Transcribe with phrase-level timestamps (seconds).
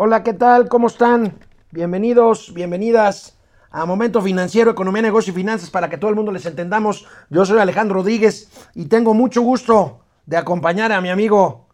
[0.00, 0.68] Hola, ¿qué tal?
[0.68, 1.40] ¿Cómo están?
[1.72, 3.36] Bienvenidos, bienvenidas
[3.68, 7.08] a Momento Financiero, Economía, Negocio y Finanzas para que todo el mundo les entendamos.
[7.30, 11.66] Yo soy Alejandro Rodríguez y tengo mucho gusto de acompañar a mi amigo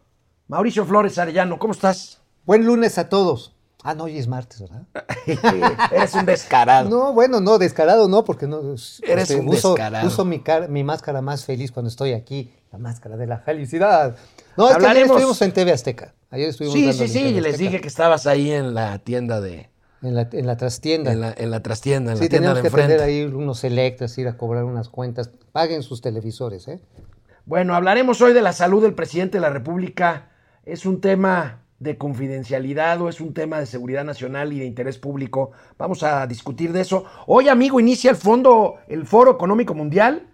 [0.49, 1.59] Mauricio Flores Arellano.
[1.59, 2.23] ¿Cómo estás?
[2.47, 3.54] Buen lunes a todos.
[3.87, 4.87] Ah, no, hoy es martes, ¿verdad?
[5.93, 6.89] Eres un descarado.
[6.89, 8.61] No, bueno, no, descarado no, porque no.
[8.73, 10.07] Eres este, un uso, descarado.
[10.07, 14.17] Uso mi, car- mi máscara más feliz cuando estoy aquí, la máscara de la felicidad.
[14.57, 16.15] No, es que ayer estuvimos en TV Azteca.
[16.31, 18.99] Ayer estuvimos Sí, sí, en TV sí, les Azteca, dije que estabas ahí en la
[19.01, 19.69] tienda de...
[20.03, 21.13] En la, en la trastienda.
[21.13, 23.03] En la, en la trastienda, en sí, la tienda de que enfrente.
[23.03, 25.31] ahí unos electras, ir a cobrar unas cuentas.
[25.53, 26.81] Paguen sus televisores, ¿eh?
[27.47, 30.31] Bueno, hablaremos hoy de la salud del presidente de la República.
[30.65, 34.99] ¿Es un tema de confidencialidad o es un tema de seguridad nacional y de interés
[34.99, 35.53] público?
[35.79, 37.05] Vamos a discutir de eso.
[37.27, 40.29] Hoy, amigo, inicia el fondo, el Foro Económico Mundial,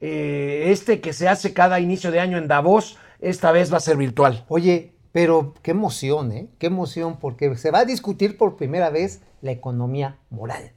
[0.00, 2.96] eh, este que se hace cada inicio de año en Davos.
[3.20, 4.44] Esta vez va a ser virtual.
[4.48, 6.48] Oye, pero qué emoción, ¿eh?
[6.58, 10.72] Qué emoción, porque se va a discutir por primera vez la economía moral.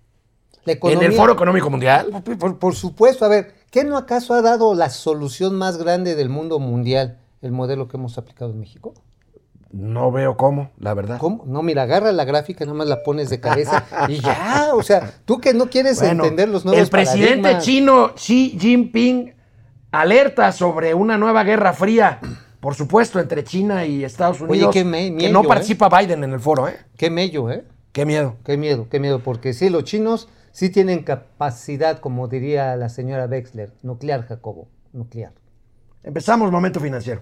[0.63, 2.21] La En economía, el Foro Económico Mundial.
[2.23, 6.15] Por, por- por supuesto, a ver, ¿qué no acaso ha dado la solución más grande
[6.15, 8.93] del mundo mundial, el modelo que hemos aplicado en México?
[9.71, 11.17] No veo cómo, la verdad.
[11.19, 11.43] ¿Cómo?
[11.45, 15.39] No, mira, agarra la gráfica, nomás la pones de cabeza y ya, o sea, tú
[15.39, 17.63] que no quieres Bueno, entender los nuevos el presidente paradigmas.
[17.65, 19.33] chino Xi Jinping
[19.91, 22.19] alerta sobre una nueva guerra fría,
[22.59, 24.73] por supuesto, entre China y Estados Oye, Unidos.
[24.73, 25.47] qué me- que miedo, no ¿eh?
[25.47, 26.77] participa Biden en el foro, ¿eh?
[26.97, 27.65] Qué mello, ¿eh?
[27.91, 28.35] Qué miedo.
[28.43, 33.25] Qué miedo, qué miedo, porque sí, los chinos sí tienen capacidad, como diría la señora
[33.25, 35.33] Wexler, nuclear, Jacobo, nuclear.
[36.03, 37.21] Empezamos Momento Financiero.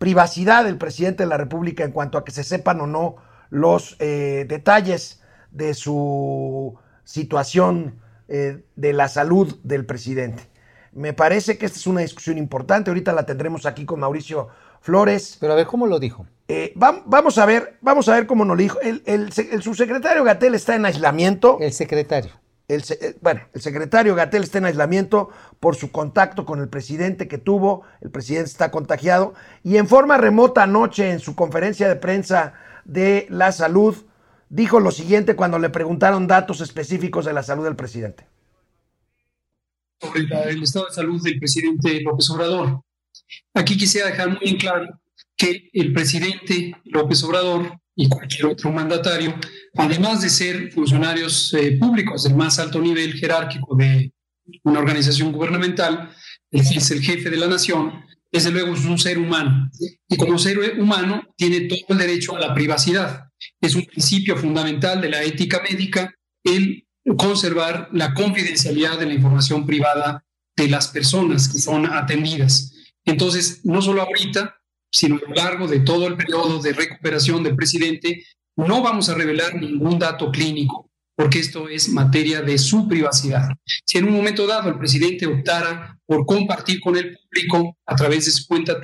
[0.00, 3.16] privacidad del presidente de la República en cuanto a que se sepan o no
[3.50, 6.74] los eh, detalles de su
[7.04, 10.42] situación eh, de la salud del presidente.
[10.92, 12.90] Me parece que esta es una discusión importante.
[12.90, 14.48] Ahorita la tendremos aquí con Mauricio
[14.80, 15.36] Flores.
[15.38, 16.26] Pero a ver, ¿cómo lo dijo?
[16.48, 18.80] Eh, vam- vamos a ver, vamos a ver cómo nos lo dijo.
[18.80, 21.58] El, el subsecretario Gatel está en aislamiento.
[21.60, 22.32] El secretario.
[22.70, 27.26] El, eh, bueno, el secretario Gatel está en aislamiento por su contacto con el presidente
[27.26, 27.82] que tuvo.
[28.00, 29.34] El presidente está contagiado.
[29.64, 32.54] Y en forma remota anoche, en su conferencia de prensa
[32.84, 33.96] de la salud,
[34.48, 38.26] dijo lo siguiente cuando le preguntaron datos específicos de la salud del presidente.
[40.00, 42.82] sobre el estado de salud del presidente López Obrador.
[43.52, 45.00] Aquí quisiera dejar muy en claro
[45.36, 49.34] que el presidente López Obrador y cualquier otro mandatario,
[49.76, 54.14] además de ser funcionarios eh, públicos del más alto nivel jerárquico de
[54.64, 56.10] una organización gubernamental,
[56.50, 58.02] es el jefe de la nación,
[58.32, 59.70] desde luego es un ser humano.
[60.08, 63.24] Y como ser humano tiene todo el derecho a la privacidad.
[63.60, 66.86] Es un principio fundamental de la ética médica el
[67.18, 70.24] conservar la confidencialidad de la información privada
[70.56, 72.72] de las personas que son atendidas.
[73.04, 74.59] Entonces, no solo ahorita,
[74.90, 78.24] sino a lo largo de todo el periodo de recuperación del presidente,
[78.56, 83.48] no vamos a revelar ningún dato clínico, porque esto es materia de su privacidad.
[83.86, 88.26] Si en un momento dado el presidente optara por compartir con el público a través
[88.26, 88.76] de su cuenta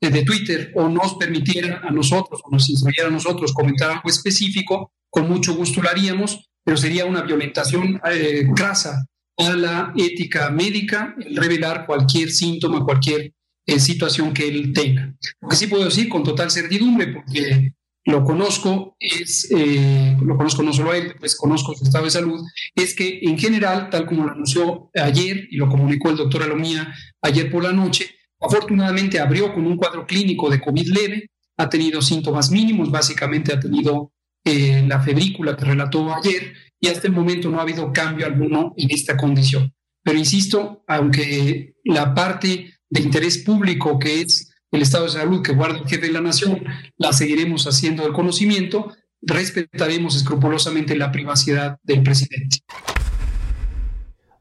[0.00, 4.08] eh, de Twitter o nos permitiera a nosotros o nos instruyera a nosotros comentar algo
[4.08, 9.06] específico, con mucho gusto lo haríamos, pero sería una violentación eh, crasa
[9.38, 13.32] a la ética médica el revelar cualquier síntoma, cualquier
[13.68, 15.14] eh, situación que él tenga.
[15.42, 17.74] Lo que sí puedo decir con total certidumbre, porque
[18.06, 22.10] lo conozco, es, eh, lo conozco no solo a él, pues conozco su estado de
[22.10, 22.40] salud,
[22.74, 26.94] es que en general, tal como lo anunció ayer y lo comunicó el doctor Alomía
[27.20, 28.06] ayer por la noche,
[28.40, 33.60] afortunadamente abrió con un cuadro clínico de COVID leve, ha tenido síntomas mínimos, básicamente ha
[33.60, 34.14] tenido
[34.46, 38.72] eh, la febrícula que relató ayer y hasta el momento no ha habido cambio alguno
[38.78, 39.74] en esta condición.
[40.02, 45.52] Pero insisto, aunque la parte de interés público que es el estado de salud que
[45.54, 46.64] guarda el jefe de la nación,
[46.96, 48.92] la seguiremos haciendo del conocimiento,
[49.22, 52.58] respetaremos escrupulosamente la privacidad del presidente.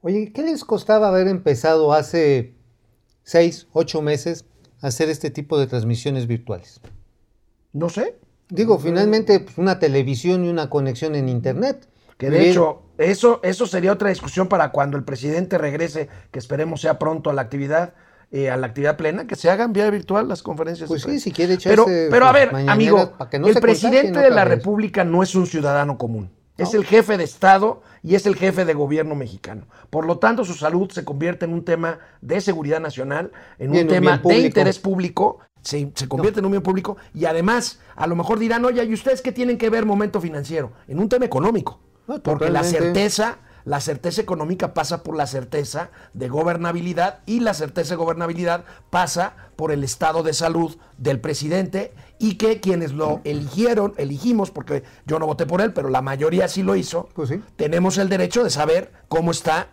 [0.01, 2.55] Oye, ¿qué les costaba haber empezado hace
[3.23, 4.45] seis, ocho meses
[4.81, 6.81] a hacer este tipo de transmisiones virtuales?
[7.73, 8.17] No sé.
[8.49, 11.89] Digo, finalmente, pues, una televisión y una conexión en internet.
[12.17, 12.51] Que de Bien.
[12.51, 17.29] hecho, eso, eso sería otra discusión para cuando el presidente regrese, que esperemos sea pronto
[17.29, 17.93] a la actividad,
[18.31, 20.87] eh, a la actividad plena, que se hagan vía virtual las conferencias.
[20.89, 23.55] Pues sí, si quiere Pero, echarse pero a sus ver, amigo, para que no el
[23.55, 24.57] presidente de la vez.
[24.57, 26.31] República no es un ciudadano común.
[26.57, 29.67] Es el jefe de Estado y es el jefe de gobierno mexicano.
[29.91, 33.87] Por lo tanto, su salud se convierte en un tema de seguridad nacional, en un
[33.87, 35.39] tema de interés público.
[35.61, 38.93] Se, se convierte en un bien público y además, a lo mejor dirán, oye, ¿y
[38.93, 40.71] ustedes qué tienen que ver momento financiero?
[40.87, 41.81] En un tema económico.
[42.07, 47.53] No, porque la certeza, la certeza económica pasa por la certeza de gobernabilidad y la
[47.53, 53.19] certeza de gobernabilidad pasa por el estado de salud del presidente y que quienes lo
[53.25, 57.27] eligieron, eligimos, porque yo no voté por él, pero la mayoría sí lo hizo, Pues
[57.27, 57.41] sí.
[57.57, 59.67] tenemos el derecho de saber cómo está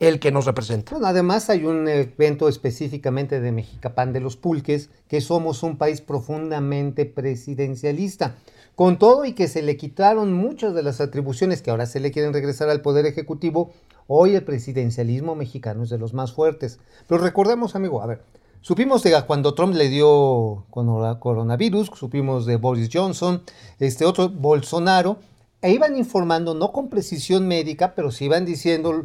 [0.00, 0.96] el que nos representa.
[1.04, 7.04] Además hay un evento específicamente de Mexicapán de los Pulques, que somos un país profundamente
[7.04, 8.34] presidencialista.
[8.74, 12.10] Con todo y que se le quitaron muchas de las atribuciones que ahora se le
[12.10, 13.72] quieren regresar al Poder Ejecutivo,
[14.06, 16.80] hoy el presidencialismo mexicano es de los más fuertes.
[17.06, 18.22] Pero recordemos, amigo, a ver,
[18.62, 23.42] supimos de cuando Trump le dio coronavirus, supimos de Boris Johnson,
[23.78, 25.18] este otro Bolsonaro,
[25.62, 29.04] e iban informando, no con precisión médica, pero sí iban diciendo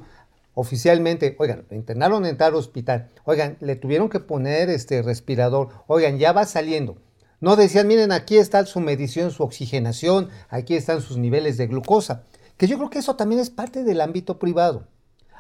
[0.55, 6.17] oficialmente, oigan, lo internaron en tal hospital, oigan, le tuvieron que poner este respirador, oigan,
[6.17, 6.97] ya va saliendo.
[7.41, 12.23] No decían, miren, aquí está su medición, su oxigenación, aquí están sus niveles de glucosa,
[12.57, 14.87] que yo creo que eso también es parte del ámbito privado.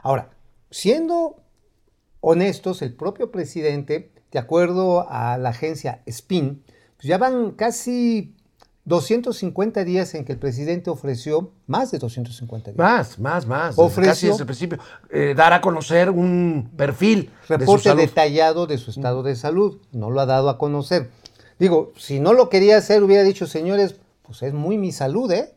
[0.03, 0.29] Ahora,
[0.69, 1.41] siendo
[2.19, 6.63] honestos, el propio presidente, de acuerdo a la agencia SPIN,
[6.97, 8.34] pues ya van casi
[8.85, 13.77] 250 días en que el presidente ofreció, más de 250 días, Más, más, más.
[13.77, 14.79] Ofreció- Casi desde el principio.
[15.09, 17.65] eh, dar a conocer un perfil reporte
[17.95, 19.79] detallado de su estado de salud.
[19.91, 21.09] No lo ha dado a conocer.
[21.57, 25.53] Digo, si no lo quería hacer, hubiera dicho, señores, pues es muy mi salud, ¿eh?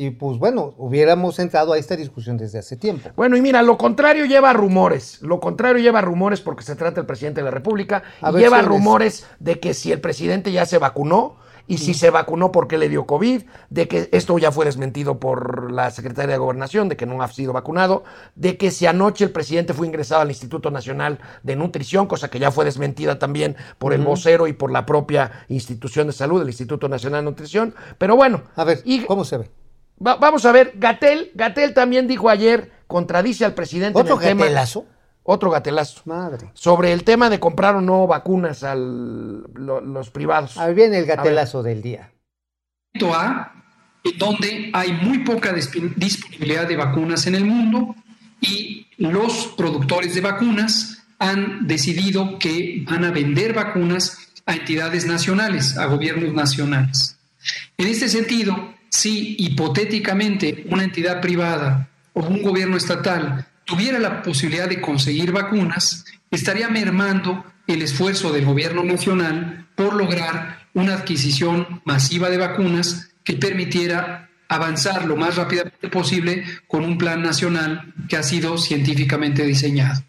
[0.00, 3.10] Y pues bueno, hubiéramos entrado a esta discusión desde hace tiempo.
[3.16, 5.20] Bueno, y mira, lo contrario lleva rumores.
[5.20, 8.02] Lo contrario lleva rumores porque se trata del presidente de la República.
[8.22, 11.36] A Y lleva rumores de que si el presidente ya se vacunó
[11.66, 15.70] y si se vacunó porque le dio COVID, de que esto ya fue desmentido por
[15.70, 18.02] la secretaria de Gobernación, de que no ha sido vacunado,
[18.34, 22.38] de que si anoche el presidente fue ingresado al Instituto Nacional de Nutrición, cosa que
[22.38, 26.48] ya fue desmentida también por el vocero y por la propia institución de salud, el
[26.48, 27.74] Instituto Nacional de Nutrición.
[27.98, 29.59] Pero bueno, A ver, y ¿cómo se ve?
[30.04, 34.28] Va- vamos a ver, Gatel, Gatel también dijo ayer, contradice al presidente ¿Otro en el
[34.28, 34.86] tema- gatelazo?
[35.22, 36.02] otro gatelazo.
[36.06, 36.50] Madre.
[36.54, 40.56] Sobre el tema de comprar o no vacunas a los privados.
[40.58, 42.10] Ahí viene el gatelazo del día.
[42.94, 43.52] momento A,
[44.18, 47.94] donde hay muy poca disp- disponibilidad de vacunas en el mundo
[48.40, 55.76] y los productores de vacunas han decidido que van a vender vacunas a entidades nacionales,
[55.76, 57.18] a gobiernos nacionales.
[57.76, 58.56] En este sentido,
[58.90, 66.04] si hipotéticamente una entidad privada o un gobierno estatal tuviera la posibilidad de conseguir vacunas,
[66.30, 73.34] estaría mermando el esfuerzo del gobierno nacional por lograr una adquisición masiva de vacunas que
[73.34, 80.02] permitiera avanzar lo más rápidamente posible con un plan nacional que ha sido científicamente diseñado.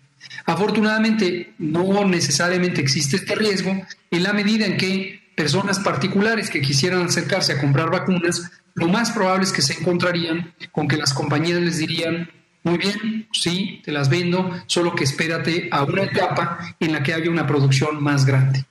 [0.45, 7.02] Afortunadamente, no necesariamente existe este riesgo en la medida en que personas particulares que quisieran
[7.02, 11.60] acercarse a comprar vacunas, lo más probable es que se encontrarían con que las compañías
[11.60, 12.30] les dirían,
[12.62, 17.16] muy bien, sí, te las vendo, solo que espérate a una etapa en la que
[17.16, 18.66] haya una producción más grande.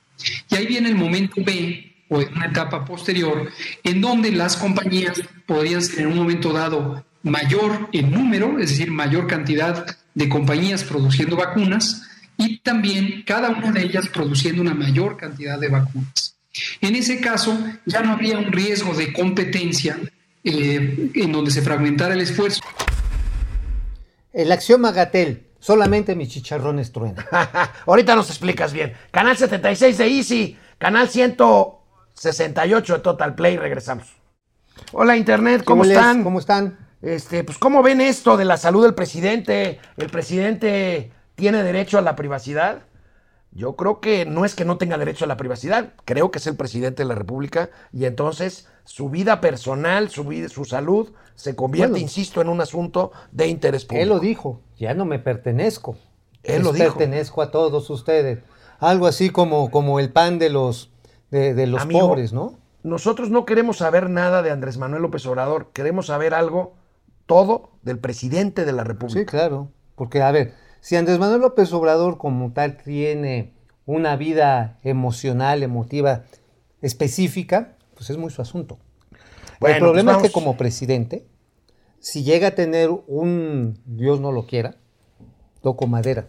[0.49, 3.51] Y ahí viene el momento B, o una etapa posterior,
[3.83, 8.91] en donde las compañías podrían ser en un momento dado mayor en número, es decir,
[8.91, 12.07] mayor cantidad de compañías produciendo vacunas
[12.37, 16.40] y también cada una de ellas produciendo una mayor cantidad de vacunas.
[16.81, 19.97] En ese caso, ya no habría un riesgo de competencia
[20.43, 22.61] eh, en donde se fragmentara el esfuerzo.
[24.33, 27.25] El axioma Gatel, solamente mis chicharrones truenan.
[27.85, 28.93] Ahorita nos explicas bien.
[29.11, 34.07] Canal 76 de Easy, canal 168 de Total Play, regresamos.
[34.91, 36.23] Hola Internet, ¿cómo les- están?
[36.23, 36.77] ¿Cómo están?
[37.01, 39.79] Este, pues, ¿cómo ven esto de la salud del presidente?
[39.97, 42.83] ¿El presidente tiene derecho a la privacidad?
[43.53, 46.47] Yo creo que no es que no tenga derecho a la privacidad, creo que es
[46.47, 51.55] el presidente de la República y entonces su vida personal, su, vida, su salud se
[51.55, 52.03] convierte, Bueno.
[52.03, 54.03] insisto, en un asunto de interés público.
[54.03, 55.97] Él lo dijo, ya no me pertenezco.
[56.43, 56.85] Él lo dijo.
[56.85, 58.39] pertenezco a todos ustedes.
[58.79, 60.91] Algo así como, como el pan de los,
[61.29, 62.53] de, de los Amigo, pobres, ¿no?
[62.83, 66.73] Nosotros no queremos saber nada de Andrés Manuel López Obrador, queremos saber algo,
[67.27, 69.25] todo, del presidente de la Sí, República.
[69.31, 69.67] claro.
[69.95, 73.53] Porque, a ver, si Andrés Manuel López Obrador como tal tiene
[73.85, 76.23] una vida emocional, emotiva
[76.81, 78.77] específica, pues es muy su asunto.
[79.59, 81.25] Bueno, el problema pues es que como presidente,
[81.99, 84.75] si llega a tener un, Dios no lo quiera,
[85.61, 86.27] toco madera,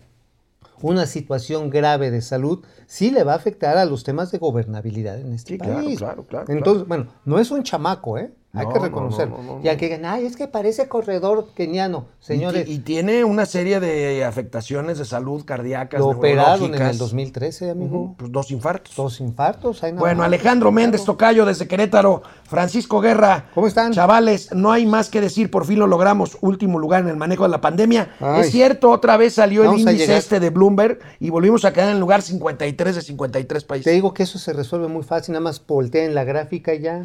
[0.82, 5.18] una situación grave de salud, sí le va a afectar a los temas de gobernabilidad
[5.18, 5.99] en este Sí, claro, país.
[5.99, 8.32] claro, claro, Entonces, bueno, no es un chamaco, ¿eh?
[8.54, 9.38] Hay No, que no, reconocerlo.
[9.38, 12.04] no, no, y al que digan, ay, es que parece corredor keniano.
[12.21, 16.99] Señores, Y, y tiene una serie de afectaciones de salud cardíacas, lo operaron en el
[16.99, 18.14] 2013, amigo.
[18.18, 18.94] Pues dos infartos.
[18.94, 19.82] Dos infartos.
[19.82, 20.23] hay nada Bueno.
[20.23, 23.47] Alejandro Méndez Tocayo desde Querétaro, Francisco Guerra.
[23.54, 23.92] ¿Cómo están?
[23.92, 27.44] Chavales, no hay más que decir, por fin lo logramos, último lugar en el manejo
[27.44, 28.11] de la pandemia.
[28.21, 28.42] Ay.
[28.42, 31.88] Es cierto, otra vez salió el Vamos índice este de Bloomberg y volvimos a quedar
[31.88, 33.92] en el lugar 53 de 53 Te países.
[33.94, 37.00] digo que eso se resuelve muy fácil, nada más volteen la gráfica y ya.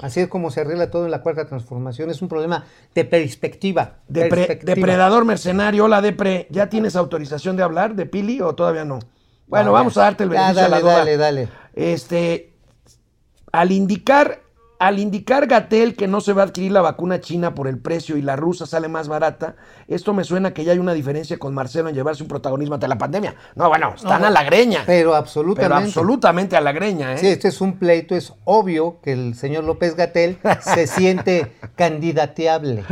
[0.00, 2.10] Así es como se arregla todo en la cuarta transformación.
[2.10, 3.98] Es un problema de perspectiva.
[4.08, 4.74] Depre- perspectiva.
[4.74, 8.98] depredador mercenario, hola Depre, ¿ya tienes autorización de hablar de Pili o todavía no?
[9.46, 10.98] Bueno, No, vamos a darte el Ya, beneficio de la dale, duda.
[10.98, 11.48] dale, dale.
[11.74, 12.54] Este,
[13.52, 14.40] al indicar,
[14.86, 18.16] al indicar Gatel que no se va a adquirir la vacuna china por el precio
[18.16, 19.56] y la rusa sale más barata,
[19.88, 22.88] esto me suena que ya hay una diferencia con Marcelo en llevarse un protagonismo ante
[22.88, 23.34] la pandemia.
[23.54, 24.82] No, bueno, están No, a la greña.
[24.86, 25.74] Pero absolutamente.
[25.74, 27.18] Pero absolutamente a la greña, ¿eh?
[27.18, 32.84] Sí, este es un pleito, es obvio que el señor López Gatel se siente candidateable.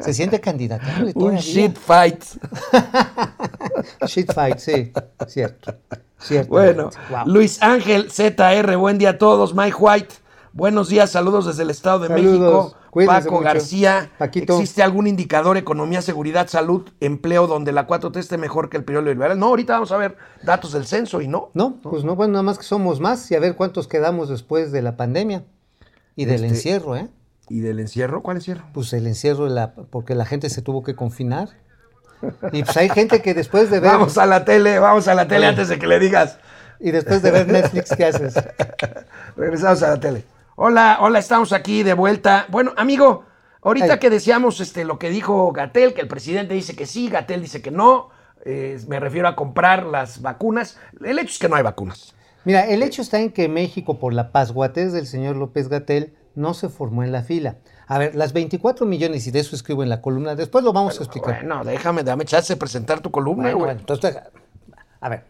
[0.00, 1.40] Se siente candidateable un todavía.
[1.40, 2.24] shit fight.
[4.06, 4.92] Shit fight, sí,
[5.26, 5.74] cierto.
[6.18, 7.26] cierto Bueno, Wow.
[7.26, 9.54] Luis Ángel ZR, buen día a todos.
[9.54, 10.14] Mike White,
[10.58, 12.76] buenos días, saludos desde el Estado de Saludos, México.
[12.90, 13.44] cuídense Paco mucho.
[13.44, 14.54] García, Paquito.
[14.54, 19.04] ¿existe algún indicador economía, seguridad, salud, empleo donde la 4T esté mejor que el periodo
[19.06, 19.38] liberal?
[19.38, 21.50] No, ahorita vamos a ver datos del censo y no.
[21.54, 24.72] No, pues no, bueno, nada más que somos más y a ver cuántos quedamos después
[24.72, 25.44] de la pandemia
[26.16, 27.08] y del Este- encierro, ¿eh?
[27.48, 28.22] ¿Y del encierro?
[28.22, 28.64] ¿Cuál encierro?
[28.74, 31.48] Pues el encierro, la, porque la gente se tuvo que confinar.
[32.52, 35.28] Y pues hay gente que después de ver Vamos a la tele, vamos a la
[35.28, 36.38] tele antes de que le digas.
[36.80, 38.34] y después de ver Netflix, ¿qué haces?
[39.36, 40.24] Regresamos a la tele.
[40.60, 42.46] Hola, hola, estamos aquí de vuelta.
[42.48, 43.22] Bueno, amigo,
[43.62, 43.98] ahorita Ay.
[44.00, 47.62] que decíamos este, lo que dijo Gatel, que el presidente dice que sí, Gatel dice
[47.62, 48.08] que no,
[48.44, 50.76] eh, me refiero a comprar las vacunas.
[51.00, 52.12] El hecho es que no hay vacunas.
[52.44, 56.54] Mira, el hecho está en que México, por la pasguatez del señor López Gatel, no
[56.54, 57.58] se formó en la fila.
[57.86, 60.98] A ver, las 24 millones, y de eso escribo en la columna, después lo vamos
[60.98, 61.36] a explicar.
[61.36, 64.18] Bueno, déjame, dame chance de presentar tu columna, Bueno, bueno, entonces,
[65.00, 65.22] a ver,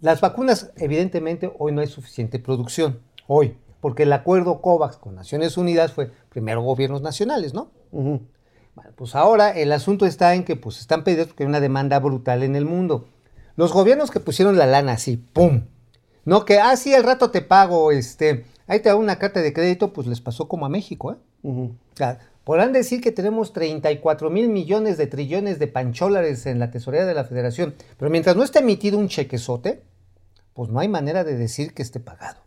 [0.00, 3.00] las vacunas, evidentemente, hoy no hay suficiente producción.
[3.26, 7.72] Hoy, porque el acuerdo COVAX con Naciones Unidas fue primero gobiernos nacionales, ¿no?
[7.90, 11.98] Bueno, pues ahora el asunto está en que pues están pedidos porque hay una demanda
[11.98, 13.08] brutal en el mundo.
[13.56, 15.64] Los gobiernos que pusieron la lana así, ¡pum!
[16.24, 19.52] No que, ah, sí, al rato te pago, este, ahí te hago una carta de
[19.52, 21.16] crédito, pues les pasó como a México, ¿eh?
[21.42, 26.70] O sea, podrán decir que tenemos 34 mil millones de trillones de pancholares en la
[26.70, 29.82] tesorería de la federación, pero mientras no esté emitido un chequezote,
[30.54, 32.41] pues no hay manera de decir que esté pagado.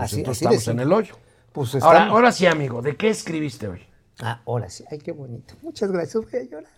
[0.00, 1.14] Pues así entonces así estamos en el hoyo.
[1.52, 3.80] Pues Ahora, estamos- ahora sí, amigo, ¿de qué escribiste hoy?
[4.20, 4.84] Ah, ahora sí.
[4.90, 5.54] Ay, qué bonito.
[5.62, 6.22] Muchas gracias.
[6.30, 6.70] Voy a llorar.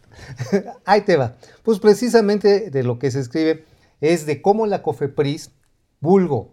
[0.84, 1.34] Ahí te va.
[1.62, 3.64] Pues precisamente de lo que se escribe
[4.00, 5.50] es de cómo la COFEPRIS,
[6.00, 6.52] vulgo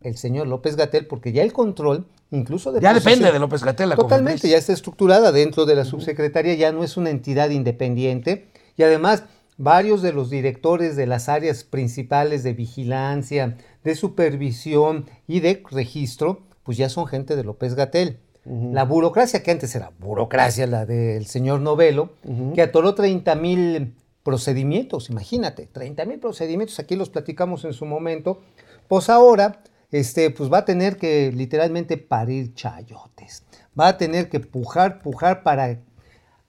[0.00, 3.88] el señor López Gatel, porque ya el control, incluso de Ya depende de López Gatell.
[3.88, 4.52] la Totalmente, Cofepris.
[4.52, 9.24] ya está estructurada dentro de la subsecretaría, ya no es una entidad independiente y además
[9.56, 16.42] varios de los directores de las áreas principales de vigilancia, de supervisión y de registro,
[16.62, 18.18] pues ya son gente de López Gatel.
[18.46, 22.10] La burocracia, que antes era burocracia, la del señor Novelo,
[22.54, 28.42] que atoró 30 mil procedimientos, imagínate, 30 mil procedimientos, aquí los platicamos en su momento,
[28.86, 33.44] pues ahora este, pues va a tener que literalmente parir chayotes,
[33.78, 35.78] va a tener que pujar, pujar para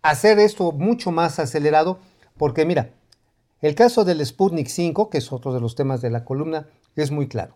[0.02, 2.00] hacer esto mucho más acelerado,
[2.38, 2.94] porque mira,
[3.62, 7.12] el caso del Sputnik 5, que es otro de los temas de la columna, es
[7.12, 7.56] muy claro.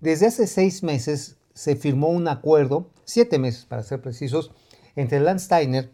[0.00, 4.50] Desde hace seis meses se firmó un acuerdo, siete meses para ser precisos,
[4.96, 5.90] entre Lance Steiner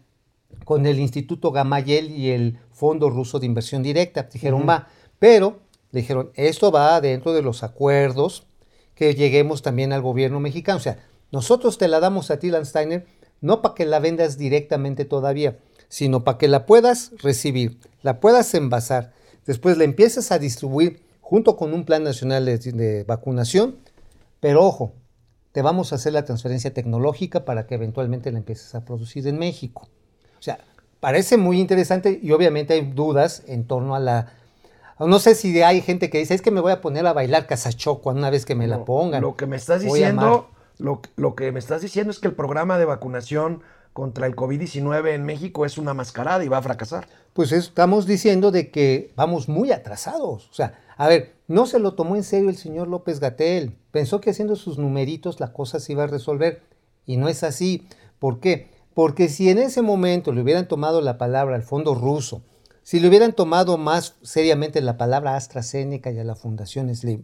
[0.65, 4.23] con el Instituto Gamayel y el Fondo Ruso de Inversión Directa.
[4.23, 4.87] Dijeron, va,
[5.19, 5.59] pero
[5.91, 8.47] le dijeron, esto va dentro de los acuerdos
[8.95, 10.77] que lleguemos también al gobierno mexicano.
[10.77, 13.05] O sea, nosotros te la damos a ti, Lance Steiner,
[13.39, 15.59] no para que la vendas directamente todavía,
[15.91, 19.11] sino para que la puedas recibir, la puedas envasar,
[19.45, 23.75] después la empieces a distribuir junto con un plan nacional de, de vacunación,
[24.39, 24.93] pero ojo,
[25.51, 29.37] te vamos a hacer la transferencia tecnológica para que eventualmente la empieces a producir en
[29.37, 29.89] México.
[30.39, 30.59] O sea,
[31.01, 34.31] parece muy interesante y obviamente hay dudas en torno a la...
[34.97, 37.47] No sé si hay gente que dice, es que me voy a poner a bailar
[37.47, 39.21] casachoco una vez que me la pongan.
[39.21, 42.77] Lo que me estás diciendo, lo, lo que me estás diciendo es que el programa
[42.77, 43.61] de vacunación
[43.93, 47.07] contra el COVID-19 en México es una mascarada y va a fracasar.
[47.33, 50.49] Pues estamos diciendo de que vamos muy atrasados.
[50.49, 53.75] O sea, a ver, no se lo tomó en serio el señor López Gatel.
[53.91, 56.61] Pensó que haciendo sus numeritos la cosa se iba a resolver.
[57.05, 57.87] Y no es así.
[58.19, 58.69] ¿Por qué?
[58.93, 62.43] Porque si en ese momento le hubieran tomado la palabra al fondo ruso,
[62.83, 67.23] si le hubieran tomado más seriamente la palabra AstraZeneca y a la Fundación Slim,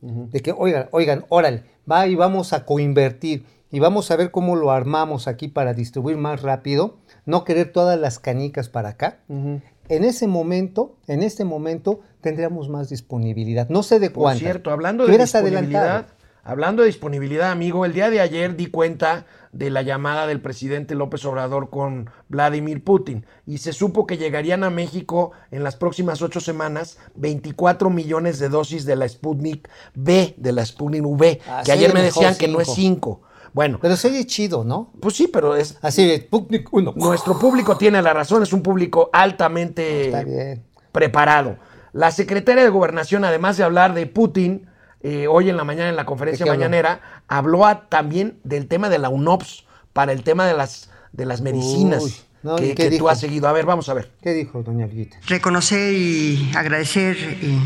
[0.00, 4.56] De que, oigan, oigan, órale, va y vamos a coinvertir y vamos a ver cómo
[4.56, 9.18] lo armamos aquí para distribuir más rápido, no querer todas las canicas para acá.
[9.28, 13.68] En ese momento, en este momento, tendríamos más disponibilidad.
[13.68, 14.40] No sé de Por cuánto.
[14.40, 16.06] cierto, hablando de disponibilidad,
[16.42, 20.94] hablando de disponibilidad, amigo, el día de ayer di cuenta de la llamada del presidente
[20.94, 26.20] López Obrador con Vladimir Putin y se supo que llegarían a México en las próximas
[26.20, 31.62] ocho semanas 24 millones de dosis de la Sputnik B, de la Sputnik V, Ah,
[31.64, 33.20] que ayer me decían que no es cinco.
[33.22, 33.26] 5.
[33.56, 34.92] Bueno, Pero se oye chido, ¿no?
[35.00, 36.92] pues sí, pero es Así 1.
[36.94, 40.62] nuestro público tiene la razón, es un público altamente Está bien.
[40.92, 41.56] preparado.
[41.94, 44.66] La secretaria de Gobernación, además de hablar de Putin,
[45.00, 48.98] eh, hoy en la mañana en la conferencia mañanera, habló a- también del tema de
[48.98, 52.90] la UNOPS para el tema de las, de las medicinas Uy, no, ¿y que, qué
[52.90, 53.48] que tú has seguido.
[53.48, 54.10] A ver, vamos a ver.
[54.20, 55.16] ¿Qué dijo doña Olguita?
[55.28, 57.58] reconocer y agradecer eh,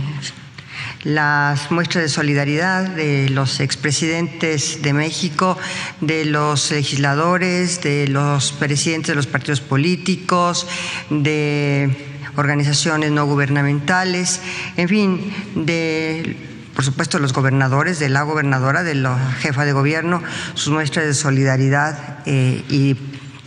[1.02, 5.56] las muestras de solidaridad de los expresidentes de México,
[6.00, 10.66] de los legisladores, de los presidentes de los partidos políticos,
[11.08, 14.40] de organizaciones no gubernamentales,
[14.76, 16.36] en fin, de
[16.74, 20.22] por supuesto los gobernadores, de la gobernadora, de la jefa de gobierno,
[20.54, 22.94] sus muestras de solidaridad eh, y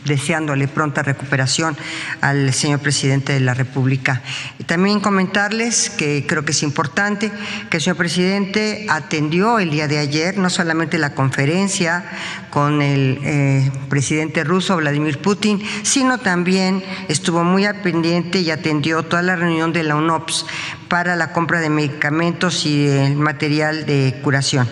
[0.06, 1.78] deseándole pronta recuperación
[2.22, 4.22] al señor presidente de la República.
[4.66, 7.32] También comentarles que creo que es importante
[7.70, 12.06] que el señor presidente atendió el día de ayer no solamente la conferencia
[12.50, 19.04] con el eh, presidente ruso Vladimir Putin, sino también estuvo muy al pendiente y atendió
[19.04, 20.46] toda la reunión de la UNOPS
[20.88, 24.70] para la compra de medicamentos y el material de curación.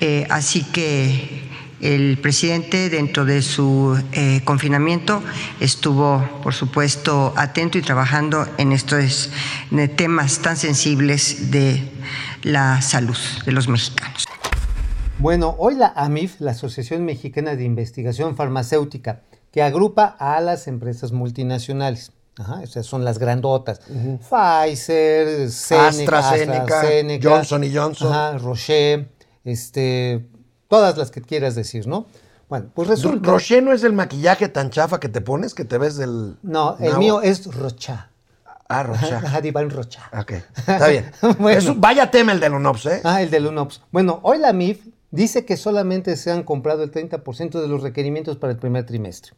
[0.00, 1.47] Eh, así que
[1.80, 5.22] el presidente, dentro de su eh, confinamiento,
[5.60, 9.30] estuvo, por supuesto, atento y trabajando en estos
[9.96, 11.90] temas tan sensibles de
[12.42, 14.24] la salud de los mexicanos.
[15.18, 21.12] Bueno, hoy la AMIF, la Asociación Mexicana de Investigación Farmacéutica, que agrupa a las empresas
[21.12, 22.12] multinacionales.
[22.38, 23.80] Ajá, esas son las grandotas.
[23.80, 26.82] Pfizer, Seneca, AstraZeneca,
[27.20, 28.12] Johnson y Johnson.
[28.12, 29.08] Ajá, Roche,
[29.44, 30.28] este,
[30.68, 32.06] todas las que quieras decir, ¿no?
[32.48, 33.30] Bueno, pues resulta...
[33.30, 36.36] Rocher no es el maquillaje tan chafa que te pones, que te ves del.
[36.42, 36.98] No, el nabo?
[36.98, 38.10] mío es Rocha.
[38.70, 38.84] Ah,
[39.42, 40.10] de Iván Rocha.
[40.18, 41.10] Ok, está bien.
[41.38, 41.58] Bueno.
[41.58, 43.00] Es un- vaya tema el del UNOPS, ¿eh?
[43.04, 43.82] Ah, el del UNOPS.
[43.90, 48.36] Bueno, hoy la MIF dice que solamente se han comprado el 30% de los requerimientos
[48.36, 49.32] para el primer trimestre.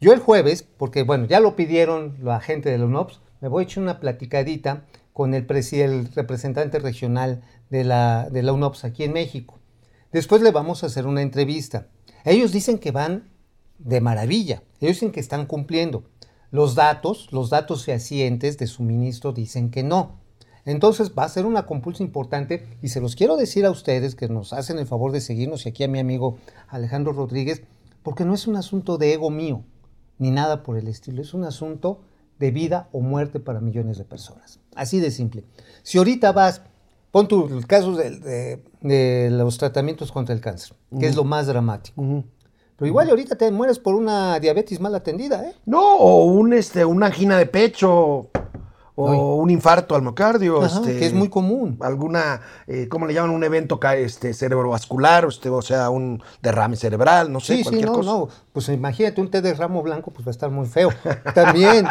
[0.00, 3.66] Yo el jueves, porque bueno, ya lo pidieron la gente del UNOPS, me voy a
[3.66, 4.82] echar una platicadita
[5.12, 9.60] con el, el representante regional de la, de la UNOPS aquí en México.
[10.14, 11.88] Después le vamos a hacer una entrevista.
[12.24, 13.32] Ellos dicen que van
[13.80, 14.62] de maravilla.
[14.78, 16.04] Ellos dicen que están cumpliendo.
[16.52, 20.20] Los datos, los datos fehacientes de suministro dicen que no.
[20.66, 24.28] Entonces va a ser una compulsa importante y se los quiero decir a ustedes que
[24.28, 27.64] nos hacen el favor de seguirnos y aquí a mi amigo Alejandro Rodríguez,
[28.04, 29.64] porque no es un asunto de ego mío,
[30.18, 32.02] ni nada por el estilo, es un asunto
[32.38, 34.60] de vida o muerte para millones de personas.
[34.76, 35.42] Así de simple.
[35.82, 36.62] Si ahorita vas,
[37.14, 41.22] pon tu el caso de, de- de los tratamientos contra el cáncer, que es lo
[41.22, 42.02] más dramático.
[42.76, 45.54] Pero igual ahorita te mueres por una diabetes mal atendida, ¿eh?
[45.64, 48.30] No, o un, este, una angina de pecho,
[48.96, 50.62] o un infarto al miocardio.
[50.62, 51.78] Ajá, este, que es muy común.
[51.80, 53.30] Alguna, eh, ¿cómo le llaman?
[53.30, 57.86] Un evento este, cerebrovascular, este, o sea, un derrame cerebral, no sé, Sí, sí, cualquier
[57.86, 58.10] no, cosa.
[58.10, 58.28] no.
[58.52, 60.90] Pues imagínate un té de ramo blanco, pues va a estar muy feo.
[61.34, 61.86] También.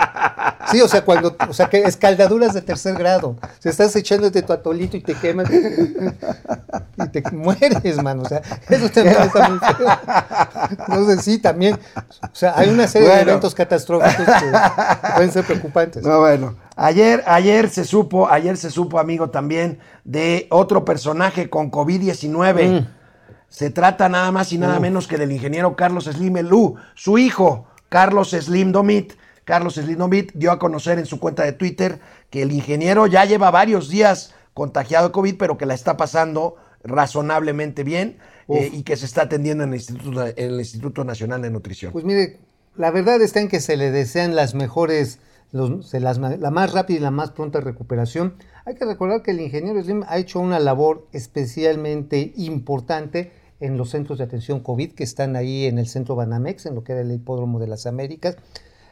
[0.72, 3.36] Sí, o sea, cuando, o sea, que escaldaduras de tercer grado.
[3.60, 8.24] Si estás echándote tu atolito y te quemas y te mueres, mano.
[8.24, 9.88] O sea, eso también está muy feo.
[10.70, 11.78] Entonces, sí, también.
[12.22, 16.02] O sea, hay una serie de eventos catastróficos que, que pueden ser preocupantes.
[16.04, 16.56] No, bueno.
[16.76, 22.82] Ayer, ayer se supo, ayer se supo, amigo, también de otro personaje con COVID-19.
[22.82, 22.88] Mm.
[23.50, 27.68] Se trata nada más y nada menos que del ingeniero Carlos Slim Elú, su hijo,
[27.90, 29.14] Carlos Slim Domit.
[29.46, 32.00] Carlos Slim Domit dio a conocer en su cuenta de Twitter
[32.32, 36.56] que el ingeniero ya lleva varios días contagiado de COVID, pero que la está pasando
[36.84, 41.42] razonablemente bien eh, y que se está atendiendo en el Instituto, en el Instituto Nacional
[41.42, 41.92] de Nutrición.
[41.92, 42.40] Pues mire,
[42.76, 45.20] la verdad está en que se le desean las mejores,
[45.54, 48.34] la más rápida y la más pronta recuperación.
[48.66, 53.92] Hay que recordar que el ingeniero Slim ha hecho una labor especialmente importante en los
[53.92, 57.02] centros de atención COVID que están ahí en el centro Banamex, en lo que era
[57.02, 58.36] el Hipódromo de las Américas.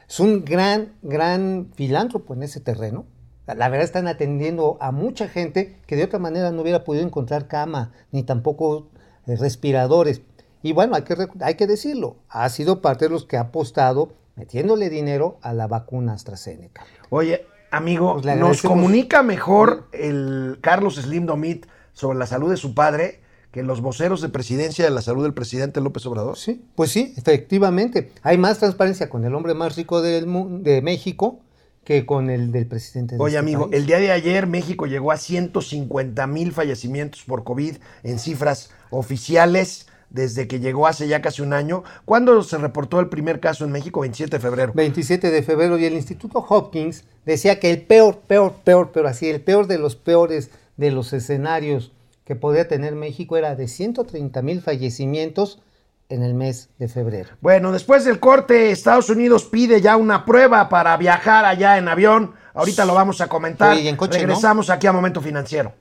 [0.08, 3.06] Es un gran, gran filántropo en ese terreno.
[3.48, 7.48] La verdad están atendiendo a mucha gente que de otra manera no hubiera podido encontrar
[7.48, 8.88] cama, ni tampoco
[9.26, 10.22] eh, respiradores.
[10.62, 14.14] Y bueno, hay que, hay que decirlo, ha sido parte de los que ha apostado
[14.36, 16.86] metiéndole dinero a la vacuna AstraZeneca.
[17.10, 22.74] Oye, amigo, Pues nos comunica mejor el Carlos Slim Domit sobre la salud de su
[22.74, 23.20] padre
[23.52, 26.38] que los voceros de presidencia de la salud del presidente López Obrador.
[26.38, 28.12] Sí, pues sí, efectivamente.
[28.24, 30.26] Hay más transparencia con el hombre más rico del
[30.64, 31.42] de México
[31.84, 33.82] que con el del presidente de Oye, este amigo, país.
[33.82, 39.88] el día de ayer México llegó a 150 mil fallecimientos por COVID en cifras oficiales
[40.12, 41.84] desde que llegó hace ya casi un año.
[42.06, 44.02] ¿Cuándo se reportó el primer caso en México?
[44.02, 44.74] 27 de febrero.
[44.76, 49.30] 27 de febrero y el Instituto Hopkins decía que el peor, peor, peor, pero así,
[49.30, 51.92] el peor de los peores de los escenarios
[52.26, 55.62] que podía tener México era de 130 mil fallecimientos
[56.10, 57.30] en el mes de febrero.
[57.40, 62.34] Bueno, después del corte, Estados Unidos pide ya una prueba para viajar allá en avión.
[62.54, 63.74] Ahorita lo vamos a comentar.
[63.74, 64.28] Oye, y en coche, ¿no?
[64.28, 65.74] Regresamos aquí a Momento Financiero.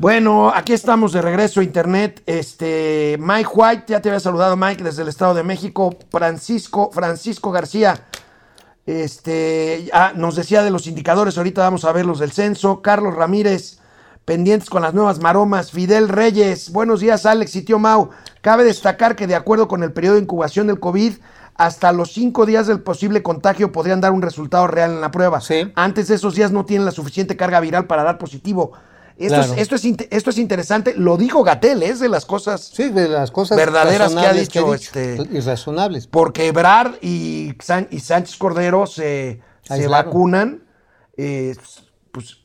[0.00, 2.22] Bueno, aquí estamos de regreso a internet.
[2.24, 5.94] Este, Mike White, ya te había saludado Mike desde el Estado de México.
[6.10, 8.06] Francisco, Francisco García,
[8.86, 12.80] este, ah, nos decía de los indicadores, ahorita vamos a ver los del censo.
[12.80, 13.80] Carlos Ramírez,
[14.24, 15.70] pendientes con las nuevas maromas.
[15.70, 18.08] Fidel Reyes, buenos días Alex y tío Mau.
[18.40, 21.12] Cabe destacar que de acuerdo con el periodo de incubación del COVID,
[21.56, 25.42] hasta los cinco días del posible contagio podrían dar un resultado real en la prueba.
[25.42, 25.70] Sí.
[25.74, 28.72] Antes de esos días no tienen la suficiente carga viral para dar positivo.
[29.20, 29.52] Esto, Claro.
[29.52, 32.88] es, esto, es, inte- esto es interesante, lo dijo Gatel, es de las cosas Sí,
[32.88, 36.06] de las cosas Verdaderas que ha razonables dicho, este- y razonables.
[36.06, 40.64] porque Ebrard y, San- y Sánchez Cordero se, se vacunan,
[41.18, 41.54] eh,
[42.12, 42.38] pues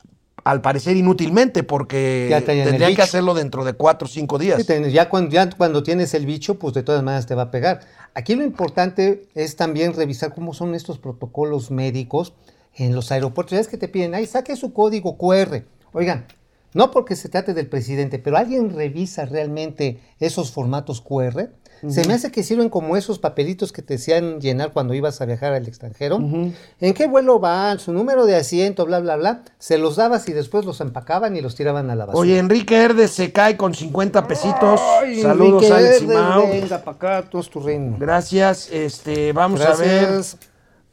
[0.44, 4.60] al parecer inútilmente, porque tendrían que hacerlo dentro de cuatro o cinco días.
[4.60, 7.42] Sí, ten- ya, cuando, ya cuando tienes el bicho, pues de todas maneras te va
[7.44, 7.80] a pegar.
[8.14, 12.34] Aquí lo importante es también revisar cómo son estos protocolos médicos
[12.74, 13.52] en los aeropuertos.
[13.56, 15.64] Ya es que te piden, ahí saque su código QR.
[15.92, 16.26] Oigan,
[16.74, 21.50] no porque se trate del presidente, pero alguien revisa realmente esos formatos QR.
[21.88, 25.26] Se me hace que sirven como esos papelitos que te decían llenar cuando ibas a
[25.26, 26.18] viajar al extranjero.
[26.18, 27.78] ¿En qué vuelo van?
[27.78, 29.42] Su número de asiento, bla, bla, bla.
[29.58, 32.20] Se los dabas y después los empacaban y los tiraban a la basura.
[32.20, 34.80] Oye, Enrique Herdes se cae con 50 pesitos.
[35.02, 36.48] Ay, Saludos, Enrique y Herdes, Mau.
[36.48, 37.96] Venga para acá, tú es tu reino.
[37.98, 38.70] Gracias.
[38.72, 40.22] Este, vamos a ver.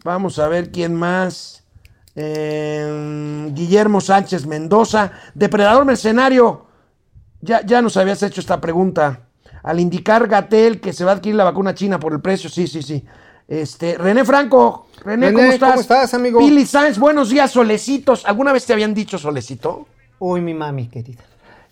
[0.04, 1.63] Vamos a ver quién más.
[2.16, 6.68] Eh, Guillermo Sánchez Mendoza, depredador mercenario.
[7.42, 9.28] Ya, ya nos habías hecho esta pregunta.
[9.64, 12.68] Al indicar Gatel que se va a adquirir la vacuna china por el precio, sí,
[12.68, 13.04] sí, sí.
[13.48, 15.70] Este, René Franco, René, René, ¿cómo estás?
[15.72, 16.40] ¿cómo estás, amigo?
[16.40, 18.26] Pili Sáenz, buenos días, Solecitos.
[18.26, 19.88] ¿Alguna vez te habían dicho Solecito?
[20.20, 21.24] Uy, mi mami querida.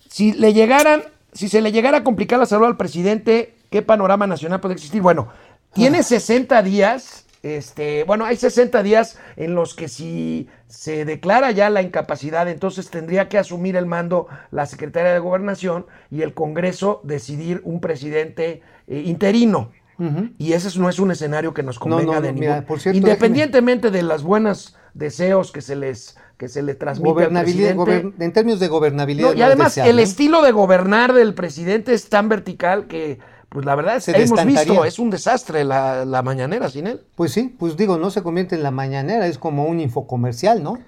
[0.08, 1.02] Si le llegaran,
[1.32, 5.00] si se le llegara a complicar la salud al presidente, ¿qué panorama nacional puede existir?
[5.00, 5.28] Bueno,
[5.72, 11.70] tiene 60 días, este, bueno, hay 60 días en los que si se declara ya
[11.70, 17.00] la incapacidad, entonces tendría que asumir el mando la Secretaría de Gobernación y el Congreso
[17.04, 19.70] decidir un presidente eh, interino.
[20.36, 22.80] Y ese no es un escenario que nos convenga no, de no, mira, ningún- por
[22.80, 28.12] cierto, Independientemente de los buenos deseos que se les que se le transmite Gobernabilidad, gober-
[28.18, 29.32] en términos de gobernabilidad.
[29.36, 29.92] Y además, deseable.
[29.92, 33.20] el estilo de gobernar del presidente es tan vertical que,
[33.52, 37.00] pues la verdad, es, Se hemos visto, es un desastre la, la mañanera sin él.
[37.14, 40.78] Pues sí, pues digo, no se convierte en la mañanera, es como un infocomercial, ¿no?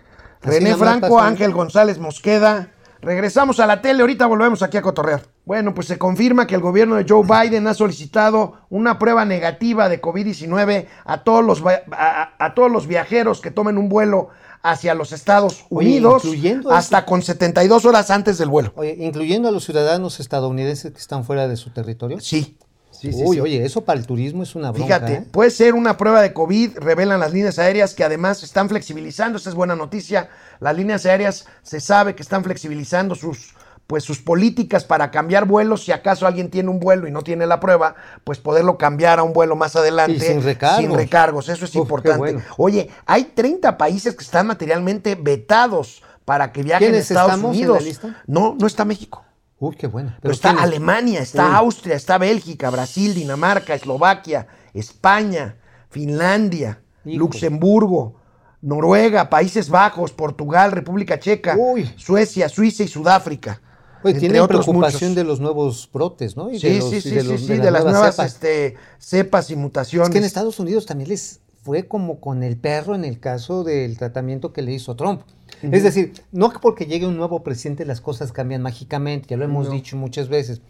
[0.43, 2.69] Así René Franco, Ángel González Mosqueda.
[3.01, 5.23] Regresamos a la tele, ahorita volvemos aquí a cotorrear.
[5.45, 9.91] Bueno, pues se confirma que el gobierno de Joe Biden ha solicitado una prueba negativa
[9.91, 14.31] de COVID-19 a, todos los va- a, a todos los viajeros que tomen un vuelo
[14.65, 18.73] hacia los Estados Oye, Unidos incluyendo hasta con 72 horas antes del vuelo.
[18.77, 22.19] Oye, incluyendo a los ciudadanos estadounidenses que están fuera de su territorio.
[22.19, 22.57] Sí.
[22.91, 23.41] Sí, sí, Uy, sí.
[23.41, 24.87] oye, eso para el turismo es una bronca.
[24.87, 25.27] Fíjate, ¿eh?
[25.31, 29.51] puede ser una prueba de COVID, revelan las líneas aéreas que además están flexibilizando, esta
[29.51, 30.31] es buena noticia.
[30.61, 33.55] Las líneas aéreas se sabe que están flexibilizando sus
[33.87, 37.47] pues sus políticas para cambiar vuelos, si acaso alguien tiene un vuelo y no tiene
[37.47, 37.95] la prueba,
[38.25, 40.81] pues poderlo cambiar a un vuelo más adelante Y sin recargos.
[40.81, 42.19] sin recargos, eso es Uf, importante.
[42.19, 42.43] bueno.
[42.57, 47.55] Oye, hay 30 países que están materialmente vetados para que viajen a ¿Quiénes Estados estamos
[47.57, 47.85] en la Unidos.
[47.85, 48.23] lista?
[48.27, 49.23] No, no está México.
[49.59, 50.19] Uy, qué buena.
[50.21, 50.51] Pero está.
[50.51, 51.55] Alemania, está Uy.
[51.57, 55.57] Austria, está Bélgica, Brasil, Dinamarca, Eslovaquia, España,
[55.91, 56.81] Finlandia.
[57.05, 58.17] Luxemburgo,
[58.63, 61.93] Noruega, Países Bajos, Portugal, República Checa, Uy.
[61.97, 63.61] Suecia, Suiza y Sudáfrica.
[64.05, 65.15] Oye, tienen preocupación muchos.
[65.17, 66.51] de los nuevos brotes, ¿no?
[66.51, 68.33] Y Sí, de los- sí, y sí, de sí, los- sí, de, las nuevas cepas.
[68.35, 70.09] este, cepas y mutaciones.
[70.09, 73.65] Es que en Estados Unidos también les fue como con el perro en el caso
[73.65, 75.23] del tratamiento que le hizo Trump.
[75.63, 79.45] Es decir, no que porque llegue un nuevo presidente las cosas cambian mágicamente, ya lo
[79.45, 80.61] hemos dicho muchas veces.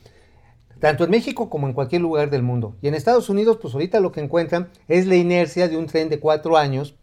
[0.80, 2.76] Tanto en México como en cualquier lugar del mundo.
[2.82, 6.08] Y en Estados Unidos, pues ahorita lo que encuentran es la inercia de un tren
[6.10, 6.94] de cuatro años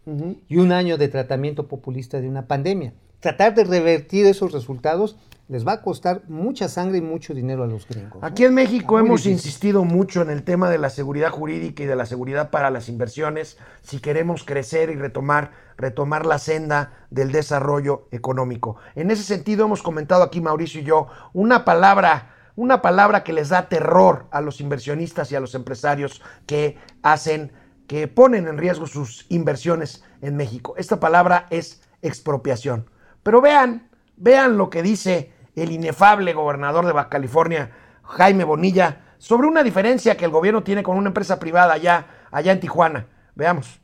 [0.48, 2.94] y un año de tratamiento populista de una pandemia.
[3.20, 5.14] tratar de revertir esos resultados
[5.48, 8.22] les va a costar mucha sangre y mucho dinero a los gringos.
[8.22, 9.32] Aquí en México hemos difícil.
[9.32, 12.88] insistido mucho en el tema de la seguridad jurídica y de la seguridad para las
[12.88, 18.76] inversiones si queremos crecer y retomar, retomar la senda del desarrollo económico.
[18.94, 23.48] En ese sentido hemos comentado aquí Mauricio y yo una palabra, una palabra que les
[23.48, 27.52] da terror a los inversionistas y a los empresarios que hacen,
[27.88, 30.74] que ponen en riesgo sus inversiones en México.
[30.78, 32.88] Esta palabra es expropiación.
[33.22, 33.88] Pero vean,
[34.22, 37.72] vean lo que dice el inefable gobernador de Baja California,
[38.04, 42.52] Jaime Bonilla, sobre una diferencia que el gobierno tiene con una empresa privada allá, allá
[42.52, 43.06] en Tijuana.
[43.34, 43.80] Veamos.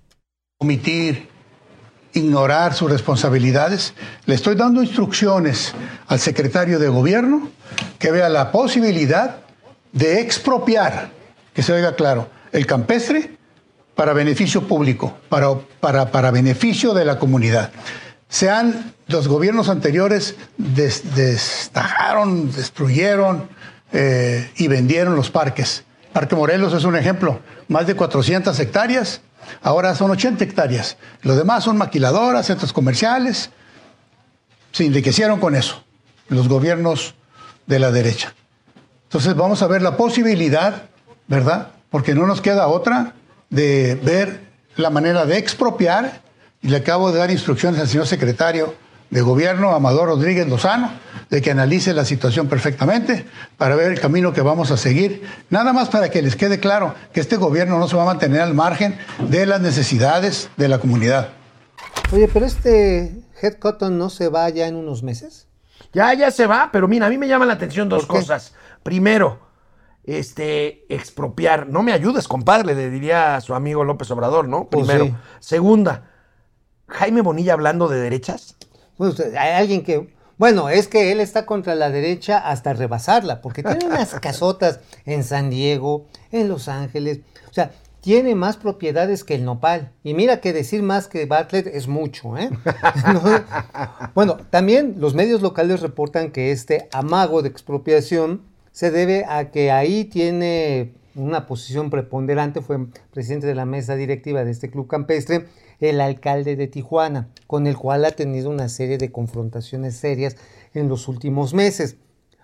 [0.58, 1.28] omitir,
[2.12, 3.94] ignorar sus responsabilidades.
[4.26, 5.74] Le estoy dando instrucciones
[6.06, 7.50] al secretario de gobierno
[7.98, 9.40] que vea la posibilidad
[9.92, 11.10] de expropiar,
[11.52, 13.36] que se oiga claro, el campestre
[13.94, 17.72] para beneficio público, para, para, para beneficio de la comunidad.
[18.28, 23.48] Se han, los gobiernos anteriores des- destajaron, destruyeron
[23.92, 25.84] eh, y vendieron los parques.
[26.12, 29.22] Parque Morelos es un ejemplo, más de 400 hectáreas,
[29.62, 30.96] ahora son 80 hectáreas.
[31.22, 33.50] Los demás son maquiladoras, centros comerciales.
[34.72, 35.82] Se enriquecieron con eso,
[36.28, 37.14] los gobiernos
[37.66, 38.34] de la derecha.
[39.04, 40.82] Entonces vamos a ver la posibilidad,
[41.28, 41.68] ¿verdad?
[41.90, 43.14] Porque no nos queda otra
[43.48, 44.40] de ver
[44.76, 46.20] la manera de expropiar.
[46.62, 48.74] Y le acabo de dar instrucciones al señor secretario
[49.10, 50.90] de gobierno, Amador Rodríguez Lozano,
[51.30, 55.22] de que analice la situación perfectamente para ver el camino que vamos a seguir.
[55.50, 58.40] Nada más para que les quede claro que este gobierno no se va a mantener
[58.40, 61.28] al margen de las necesidades de la comunidad.
[62.12, 65.46] Oye, pero este Head Cotton no se va ya en unos meses.
[65.92, 68.54] Ya, ya se va, pero mira, a mí me llama la atención dos cosas.
[68.82, 69.40] Primero,
[70.04, 71.68] este, expropiar.
[71.68, 74.68] No me ayudes, compadre, le diría a su amigo López Obrador, ¿no?
[74.68, 75.06] Pues Primero.
[75.06, 75.14] sí.
[75.40, 76.07] Segunda,
[76.88, 78.56] Jaime Bonilla hablando de derechas.
[78.96, 80.16] Pues, hay alguien que.
[80.38, 85.24] Bueno, es que él está contra la derecha hasta rebasarla, porque tiene unas casotas en
[85.24, 87.20] San Diego, en Los Ángeles.
[87.50, 89.90] O sea, tiene más propiedades que el nopal.
[90.04, 92.50] Y mira que decir más que Bartlett es mucho, ¿eh?
[93.12, 93.22] No.
[94.14, 99.72] Bueno, también los medios locales reportan que este amago de expropiación se debe a que
[99.72, 102.78] ahí tiene una posición preponderante, fue
[103.12, 105.46] presidente de la mesa directiva de este club campestre,
[105.80, 110.36] el alcalde de Tijuana, con el cual ha tenido una serie de confrontaciones serias
[110.74, 111.96] en los últimos meses.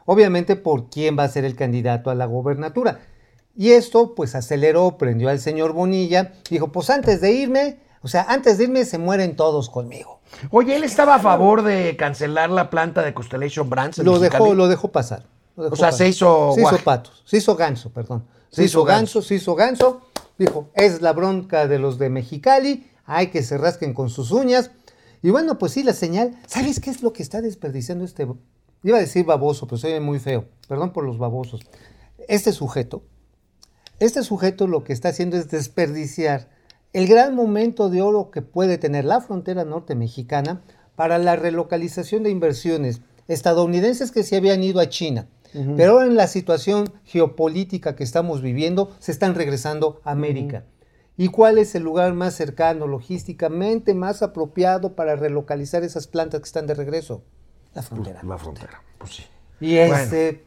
[0.06, 3.00] Obviamente por quién va a ser el candidato a la gobernatura.
[3.56, 8.26] Y esto pues aceleró, prendió al señor Bonilla, dijo, pues antes de irme, o sea,
[8.28, 10.20] antes de irme se mueren todos conmigo.
[10.50, 13.98] Oye, él estaba a favor de cancelar la planta de Constellation Brands.
[13.98, 15.26] Lo dejó, lo dejó pasar.
[15.56, 18.24] lo dejó O sea, se hizo Se hizo patos, se hizo ganso, perdón.
[18.50, 20.02] Se, Se hizo hizo ganso, se hizo ganso.
[20.36, 24.70] Dijo, es la bronca de los de Mexicali, hay que se rasquen con sus uñas.
[25.22, 26.38] Y bueno, pues sí, la señal.
[26.46, 28.26] ¿Sabes qué es lo que está desperdiciando este?
[28.82, 30.46] Iba a decir baboso, pero soy muy feo.
[30.68, 31.62] Perdón por los babosos.
[32.28, 33.02] Este sujeto,
[34.00, 36.48] este sujeto lo que está haciendo es desperdiciar
[36.92, 40.62] el gran momento de oro que puede tener la frontera norte mexicana
[40.96, 45.26] para la relocalización de inversiones estadounidenses que se habían ido a China.
[45.76, 50.64] Pero en la situación geopolítica que estamos viviendo, se están regresando a América.
[51.16, 56.46] ¿Y cuál es el lugar más cercano, logísticamente más apropiado para relocalizar esas plantas que
[56.46, 57.22] están de regreso?
[57.74, 58.20] La frontera.
[58.24, 59.24] La frontera, pues sí.
[59.60, 60.44] Y este...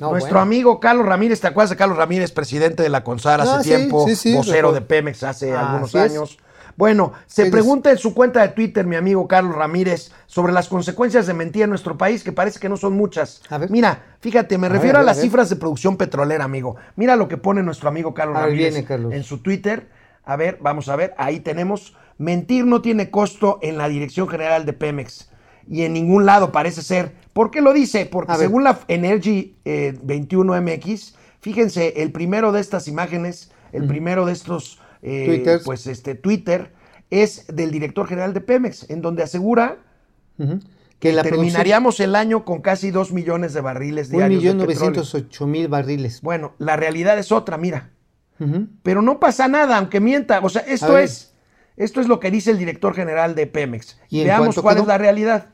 [0.00, 0.40] no, Nuestro bueno.
[0.42, 3.68] amigo Carlos Ramírez, ¿te acuerdas de Carlos Ramírez, presidente de la CONSAR hace Ah, sí,
[3.70, 6.12] tiempo, sí, sí, vocero de Pemex hace Ah, algunos es.
[6.12, 6.38] años?
[6.76, 11.26] Bueno, se pregunta en su cuenta de Twitter, mi amigo Carlos Ramírez, sobre las consecuencias
[11.26, 13.40] de mentir en nuestro país, que parece que no son muchas.
[13.48, 13.70] A ver.
[13.70, 16.76] Mira, fíjate, me A refiero ver, a, las a cifras de producción petrolera, amigo.
[16.96, 19.12] Mira lo que pone nuestro amigo Carlos A ver, Ramírez viene, Carlos.
[19.14, 19.88] en su Twitter.
[20.26, 21.96] A ver, vamos a ver, ahí tenemos.
[22.18, 25.30] Mentir no tiene costo en la Dirección General de Pemex.
[25.68, 27.12] Y en ningún lado parece ser.
[27.32, 28.06] ¿Por qué lo dice?
[28.06, 28.46] Porque A ver.
[28.46, 34.80] según la Energy eh, 21MX, fíjense, el primero de estas imágenes, el primero de estos
[35.02, 36.72] eh, pues este Twitter
[37.10, 39.78] es del director general de Pemex, en donde asegura
[40.98, 45.02] que, la producción- terminaríamos el año con casi 2 millones de barriles diarios de petróleo.
[45.02, 46.22] 1.908.000 barriles.
[46.22, 47.90] Bueno, la realidad es otra, mira.
[48.82, 50.40] Pero no pasa nada, aunque mienta.
[50.42, 51.32] O sea, esto es,
[51.76, 53.98] esto es lo que dice el director general de Pemex.
[54.10, 54.82] ¿Y Veamos cuál quedó?
[54.82, 55.46] es la realidad.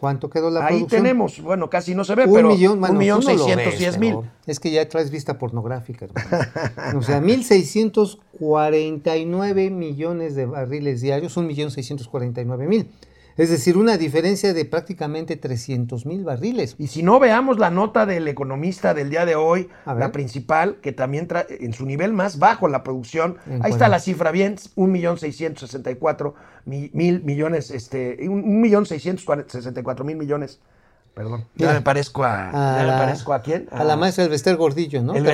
[0.00, 1.02] ¿Cuánto quedó la Ahí producción?
[1.02, 4.16] tenemos, bueno, casi no se ve, Un pero millón, bueno, un millón seiscientos diez mil.
[4.44, 6.98] Es que ya traes vista pornográfica, hermano.
[7.02, 12.86] O sea, 1.649 millones de barriles diarios, 1.649.000.
[13.36, 16.74] Es decir, una diferencia de prácticamente 300 mil barriles.
[16.78, 20.76] Y si no, veamos la nota del economista del día de hoy, A la principal,
[20.80, 23.36] que también trae en su nivel más bajo la producción.
[23.46, 23.72] ¿En Ahí cuál?
[23.72, 29.82] está la cifra bien, 1.664 mi- mil millones, este, un- un millón seiscientos sesenta y
[29.82, 30.60] cuatro mil millones.
[31.14, 31.44] Perdón.
[31.54, 33.68] Ya me parezco a, A ya me parezco a quién?
[33.70, 35.14] A la maestra Elvester Gordillo, ¿no?
[35.14, 35.24] El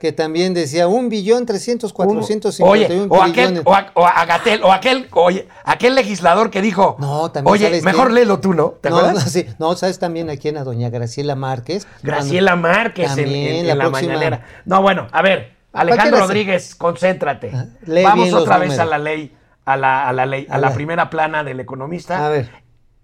[0.00, 4.04] Que- también decía un billón trescientos cuatrocientos cincuenta y o un aquel, o, a, o
[4.06, 8.38] a Gatel, o aquel, oye, aquel legislador que dijo, No, también oye, ¿sabes mejor léelo
[8.40, 8.70] tú, ¿no?
[8.80, 9.30] ¿Te no, no, acuerdas?
[9.32, 11.86] sí, no, sabes también a quién, a doña Graciela Márquez.
[12.02, 14.44] Graciela Márquez en- También, en, en la la, próxima- mañanera.
[14.66, 17.50] No, bueno, a ver, Alejandro Rodríguez, concéntrate.
[17.54, 21.08] Ah, Vamos otra vez a la ley, a la, a la ley, a, la- primera
[21.08, 22.26] plana del economista.
[22.26, 22.50] A ver.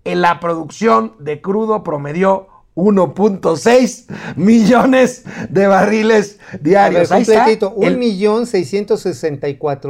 [0.04, 4.06] En la producción de crudo promedió 1.6
[4.36, 7.12] millones de barriles A ver, diarios.
[7.12, 7.46] Ahí está.
[7.74, 8.46] un El- millón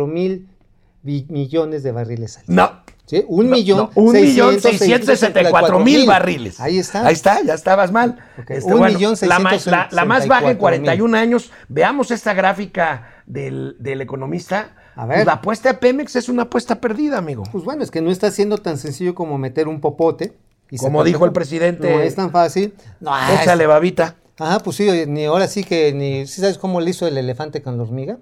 [0.06, 0.46] mil
[1.02, 2.56] millones de barriles al día.
[2.56, 3.24] No, ¿Sí?
[3.26, 6.06] Un No, millón no, un millón seiscientos sesenta y cuatro mil mil.
[6.06, 6.60] barriles.
[6.60, 7.04] Ahí está.
[7.04, 8.18] Ahí está, ya estabas mal.
[8.38, 11.50] Ok, Este, un bueno, millón la, ma- la- la más baja en 664 41 años.
[11.68, 14.76] Veamos esta gráfica del, del economista.
[14.94, 15.16] A ver.
[15.18, 17.42] Pues la apuesta de Pemex es una apuesta perdida, amigo.
[17.50, 20.34] Pues bueno, es que no está siendo tan sencillo como meter un popote.
[20.70, 21.90] Y Como dijo el presidente.
[21.90, 22.74] No es tan fácil.
[23.00, 24.16] No, Échale babita.
[24.38, 26.26] Ajá, pues sí, oye, ni ahora sí que ni.
[26.26, 28.18] ¿Sí sabes cómo le hizo el elefante con la hormiga?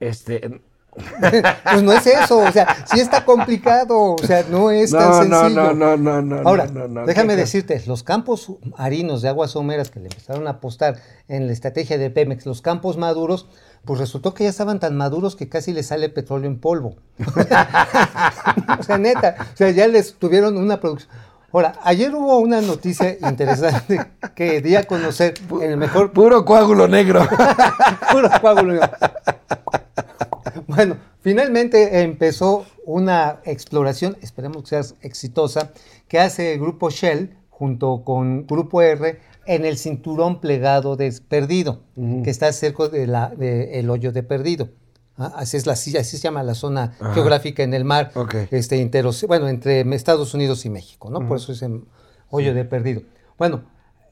[0.00, 0.60] Este,
[1.70, 5.24] Pues no es eso, o sea, sí está complicado, o sea, no es tan no,
[5.24, 5.74] no, sencillo.
[5.74, 6.48] no, no, no, no.
[6.48, 10.52] Ahora, no, no, déjame decirte, los campos harinos de aguas someras que le empezaron a
[10.52, 10.96] apostar
[11.28, 13.48] en la estrategia de Pemex, los campos maduros,
[13.84, 16.96] pues resultó que ya estaban tan maduros que casi les sale petróleo en polvo.
[18.78, 21.10] o sea, neta, o sea, ya les tuvieron una producción.
[21.50, 23.98] Ahora, ayer hubo una noticia interesante
[24.34, 27.26] que di a conocer en el mejor Puro coágulo negro.
[28.12, 28.80] Puro coágulo.
[30.66, 35.72] Bueno, finalmente empezó una exploración, esperemos que sea exitosa,
[36.06, 41.80] que hace el grupo Shell junto con Grupo R en el cinturón plegado de Perdido,
[42.22, 44.68] que está cerca del el hoyo de Perdido.
[45.18, 48.12] Ah, Así, es la, así se llama la zona geográfica en el mar,
[48.50, 51.26] este, intero- bueno, entre Estados Unidos y México, ¿no?
[51.26, 51.82] Por eso es el
[52.30, 53.02] hoyo de perdido.
[53.36, 53.64] Bueno,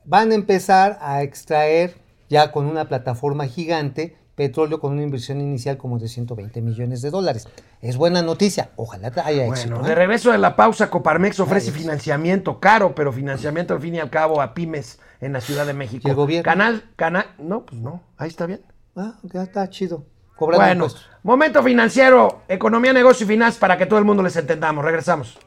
[0.04, 1.94] van a empezar a extraer
[2.28, 7.10] ya con una plataforma gigante petróleo con una inversión inicial como de 120 millones de
[7.10, 7.48] dólares.
[7.80, 9.70] Es buena noticia, ojalá haya éxito.
[9.70, 9.88] Bueno, ¿eh?
[9.88, 13.98] de regreso de la pausa, Coparmex ofrece Ay, financiamiento caro, pero financiamiento al fin y
[13.98, 16.02] al cabo a pymes en la Ciudad de México.
[16.06, 16.44] ¿Y el gobierno?
[16.44, 18.60] Canal, canal, no, pues no, ahí está bien.
[18.94, 20.04] Ah, ya está chido.
[20.36, 21.10] Cobrando Bueno, impuestos.
[21.22, 24.84] momento financiero, economía, negocio y finanzas para que todo el mundo les entendamos.
[24.84, 25.38] Regresamos.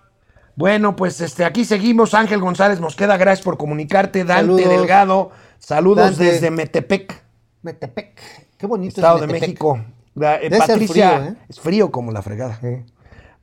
[0.56, 2.14] Bueno, pues este, aquí seguimos.
[2.14, 4.24] Ángel González Mosqueda, gracias por comunicarte.
[4.26, 4.70] Dante Saludos.
[4.80, 6.24] Delgado, saludos Dante.
[6.26, 7.22] desde Metepec,
[7.62, 8.20] Metepec.
[8.58, 9.28] Qué bonito Estado es de.
[9.28, 9.80] México.
[10.16, 11.36] La- eh, Patricia, frío, ¿eh?
[11.48, 12.60] es frío como la fregada.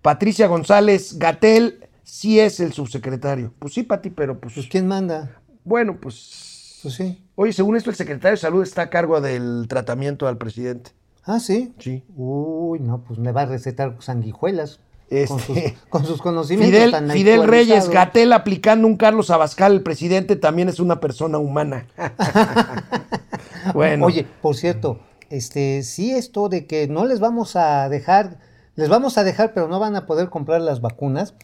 [0.02, 3.52] Patricia González Gatel sí es el subsecretario.
[3.58, 5.40] Pues sí, Pati, pero pues, Pues ¿quién manda?
[5.64, 7.24] bueno, pues Pues sí.
[7.34, 10.90] oye, según esto el secretario de Salud está a cargo del tratamiento al presidente.
[11.26, 11.74] Ah, sí.
[11.78, 12.04] Sí.
[12.16, 14.80] Uy, no, pues me va a recetar sanguijuelas.
[15.28, 17.88] Con, sus, Este, con sus conocimientos Fidel, tan Fidel Reyes.
[17.88, 21.86] Gatel aplicando un Carlos Abascal, el presidente también es una persona humana.
[23.74, 24.98] bueno, Oye, por cierto,
[25.30, 28.38] este, sí esto de que no les vamos a dejar,
[28.74, 31.34] les vamos a dejar, pero no van a poder comprar las vacunas,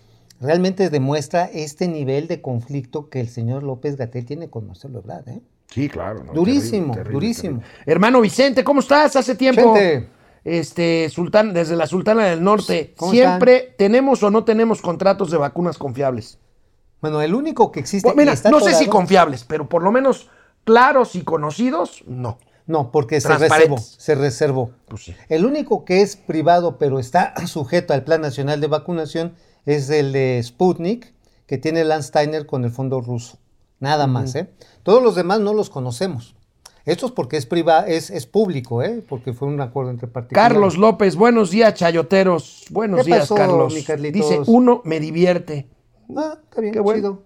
[0.41, 5.29] realmente demuestra este nivel de conflicto que el señor López Gatel tiene con Marcelo Ebrard,
[5.29, 5.43] ¿eh?
[5.73, 6.25] Sí, claro.
[6.25, 7.59] no, Durísimo, terrible, terrible, durísimo.
[7.61, 7.83] terrible.
[7.87, 9.17] Hermano Vicente, ¿cómo estás?
[9.17, 9.75] Hace tiempo.
[9.75, 10.09] Vicente.
[10.45, 15.37] Este, Sultán, desde la Sultana del Norte, ¿Cómo siempre tenemos o no tenemos contratos de
[15.37, 16.39] vacunas confiables.
[17.01, 18.13] Bueno, el único que existe.
[18.17, 20.29] Mira, está no sé si confiables, pero por lo menos
[20.65, 22.39] claros y conocidos, no.
[22.67, 24.71] No, porque se reservó, se reservó.
[24.87, 25.17] Pues sí.
[25.29, 29.35] El único que es privado, pero está sujeto al Plan Nacional de Vacunación,
[29.67, 31.13] es el de Sputnik,
[31.47, 33.39] que tiene Landsteiner con el fondo ruso.
[33.83, 34.49] Nada más, ¿eh?
[34.85, 36.37] Todos los demás no los conocemos.
[36.85, 39.03] Esto es porque es privado, es, es público, ¿eh?
[39.09, 40.53] Porque fue un acuerdo entre particulares.
[40.53, 42.67] Carlos López, buenos días, chayoteros.
[42.71, 43.75] Buenos ¿Qué días, pasó, Carlos.
[43.75, 45.67] Dice, uno me divierte.
[46.17, 47.01] Ah, está bien, Qué bueno.
[47.01, 47.23] chido.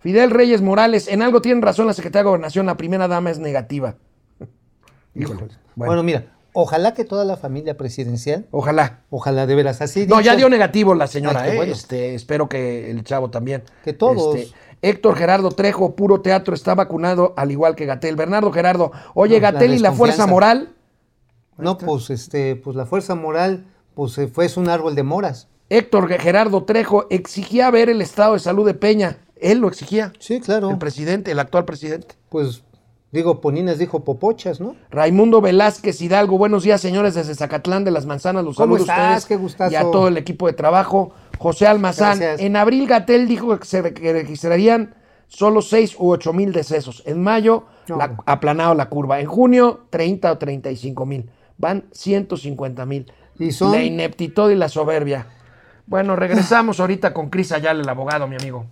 [0.00, 3.38] Fidel Reyes Morales, en algo tienen razón la secretaria de Gobernación, la primera dama es
[3.38, 3.96] negativa.
[5.14, 5.38] Híjole.
[5.40, 5.56] Bueno.
[5.76, 9.00] Bueno, mira, ojalá que toda la familia presidencial, ojalá.
[9.08, 10.06] ojalá de veras así.
[10.06, 11.56] No, ya dio negativo la señora, qué ¿eh?
[11.56, 11.72] bueno.
[11.72, 13.62] Este, espero que el chavo también.
[13.82, 14.36] Que todos.
[14.36, 18.16] Este, Héctor Gerardo Trejo, puro teatro, está vacunado al igual que Gatel.
[18.16, 20.74] Bernardo Gerardo, oye, No, Gatel y la fuerza moral.
[21.58, 25.48] No, pues este, pues la fuerza moral, pues eh, fue es un árbol de moras.
[25.68, 29.18] Héctor Gerardo Trejo exigía ver el estado de salud de Peña.
[29.36, 30.12] Él lo exigía.
[30.18, 30.70] Sí, claro.
[30.70, 32.16] El presidente, el actual presidente.
[32.28, 32.62] Pues
[33.12, 34.76] Digo, Poninas dijo popochas, ¿no?
[34.88, 38.44] Raimundo Velázquez Hidalgo, buenos días, señores, desde Zacatlán de las Manzanas.
[38.44, 38.98] Los ¿Cómo estás?
[38.98, 39.72] ustedes Qué gustazo.
[39.72, 41.10] y a todo el equipo de trabajo.
[41.38, 42.40] José Almazán, Gracias.
[42.40, 44.94] en abril Gatel dijo que se que registrarían
[45.26, 47.02] solo 6 u 8 mil decesos.
[47.04, 47.96] En mayo, No.
[47.96, 49.18] la- aplanado la curva.
[49.18, 51.30] En junio, 30 o 35 mil.
[51.58, 53.10] Van 150 mil.
[53.40, 55.26] Y son- La ineptitud y la soberbia.
[55.86, 58.66] Bueno, regresamos ahorita con Cris Ayala, el abogado, mi amigo.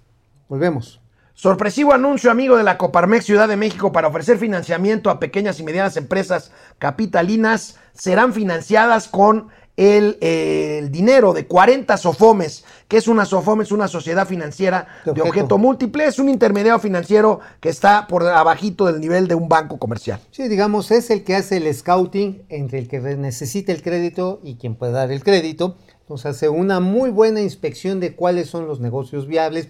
[0.48, 1.00] Volvemos.
[1.40, 5.62] Sorpresivo anuncio, amigo de la Coparmex Ciudad de México, para ofrecer financiamiento a pequeñas y
[5.62, 7.76] medianas empresas capitalinas.
[7.94, 12.64] Serán financiadas con el, eh, el dinero de 40 SOFOMES.
[12.88, 13.62] que es una SOFOME?
[13.62, 15.28] Es una sociedad financiera De de objeto.
[15.28, 16.06] objeto múltiple.
[16.06, 20.18] Es un intermediario financiero que está por abajito del nivel de un banco comercial.
[20.32, 24.56] Sí, digamos, es el que hace el scouting entre el que necesita el crédito y
[24.56, 25.76] quien puede dar el crédito.
[26.00, 29.68] Entonces hace una muy buena inspección de cuáles son los negocios viables,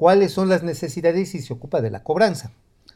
[0.00, 2.52] cuáles son las necesidades y se ocupa de la cobranza.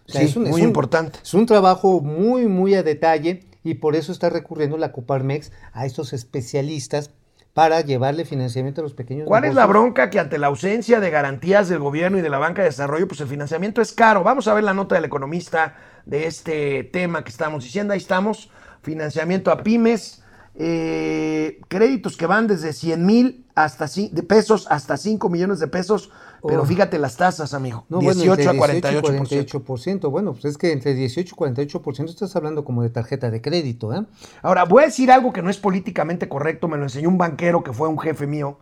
[0.08, 1.18] O sea, Sí, muy importante.
[1.22, 5.84] Es un trabajo muy, muy a detalle y por eso está recurriendo la Coparmex a
[5.84, 7.10] estos especialistas
[7.52, 11.10] para llevarle financiamiento a los pequeños ¿Cuál es la bronca que ante la ausencia de
[11.10, 14.22] garantías del gobierno y de la banca de desarrollo, pues el financiamiento es caro?
[14.22, 15.76] Vamos a ver la nota del economista
[16.06, 17.92] de este tema que estamos diciendo.
[17.92, 18.50] Ahí estamos.
[18.80, 20.22] Financiamiento a pymes,
[20.54, 26.10] eh, créditos que van desde 100 mil hasta de pesos hasta 5 millones de pesos.
[26.46, 26.66] Pero Oh.
[26.66, 27.86] fíjate las tasas, amigo.
[27.88, 29.02] No, bueno, 18 entre a 48%.
[29.02, 30.10] 48%.
[30.10, 33.94] Bueno, pues es que entre 18 y 48% estás hablando como de tarjeta de crédito,
[33.94, 34.04] ¿eh?
[34.42, 37.64] Ahora, voy a decir algo que no es políticamente correcto, me lo enseñó un banquero
[37.64, 38.58] que fue un jefe mío,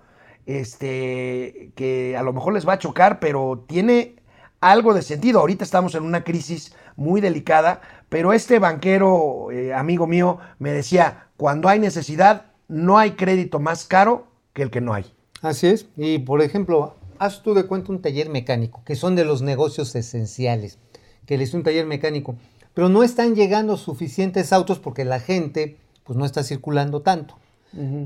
[0.47, 4.17] este, que a lo mejor les va a chocar, pero tiene
[4.61, 5.41] algo de sentido.
[5.41, 11.27] Ahorita estamos en una crisis muy delicada, pero este banquero, eh, amigo mío, me decía,
[11.37, 15.13] cuando hay necesidad, no hay crédito más caro que el que no hay.
[15.41, 15.87] Así es.
[15.97, 19.95] Y por ejemplo, haz tú de cuenta un taller mecánico, que son de los negocios
[19.95, 20.79] esenciales,
[21.25, 22.35] que les un taller mecánico,
[22.75, 27.37] pero no están llegando suficientes autos porque la gente pues no está circulando tanto.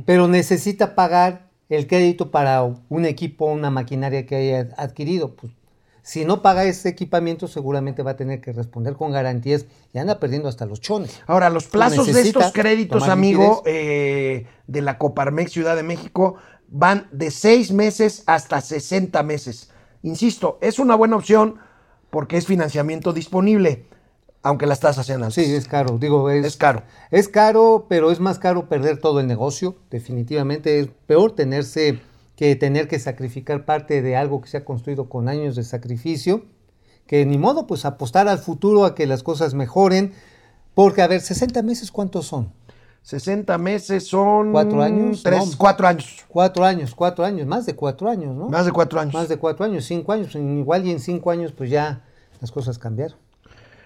[0.04, 5.34] Pero necesita pagar el crédito para un equipo, una maquinaria que haya adquirido.
[5.34, 5.52] Pues,
[6.02, 10.20] si no paga ese equipamiento, seguramente va a tener que responder con garantías y anda
[10.20, 11.20] perdiendo hasta los chones.
[11.26, 16.36] Ahora, los plazos de estos créditos, amigo, eh, de la Coparmex Ciudad de México,
[16.68, 19.70] van de seis meses hasta 60 meses.
[20.02, 21.56] Insisto, es una buena opción
[22.10, 23.86] porque es financiamiento disponible,
[24.42, 25.34] aunque las tasas sean altas.
[25.34, 25.98] Sí, es caro.
[25.98, 26.82] Digo, es, Es caro.
[27.10, 29.76] Es caro, pero es más caro perder todo el negocio.
[29.90, 32.00] Definitivamente es peor tenerse
[32.36, 36.44] que tener que sacrificar parte de algo que se ha construido con años de sacrificio.
[37.06, 40.12] Que ni modo, pues apostar al futuro a que las cosas mejoren.
[40.74, 42.52] Porque, a ver, 60 meses, ¿cuántos son?
[43.06, 44.50] 60 meses son...
[44.50, 45.22] ¿Cuatro años?
[45.22, 45.56] Tres, No.
[45.56, 46.24] cuatro años.
[46.26, 48.48] Cuatro años, cuatro años, más de cuatro años, ¿no?
[48.48, 49.14] Más de cuatro años.
[49.14, 50.34] Más de cuatro años, cinco años.
[50.34, 52.02] Igual y en cinco años, pues ya
[52.40, 53.16] las cosas cambiaron.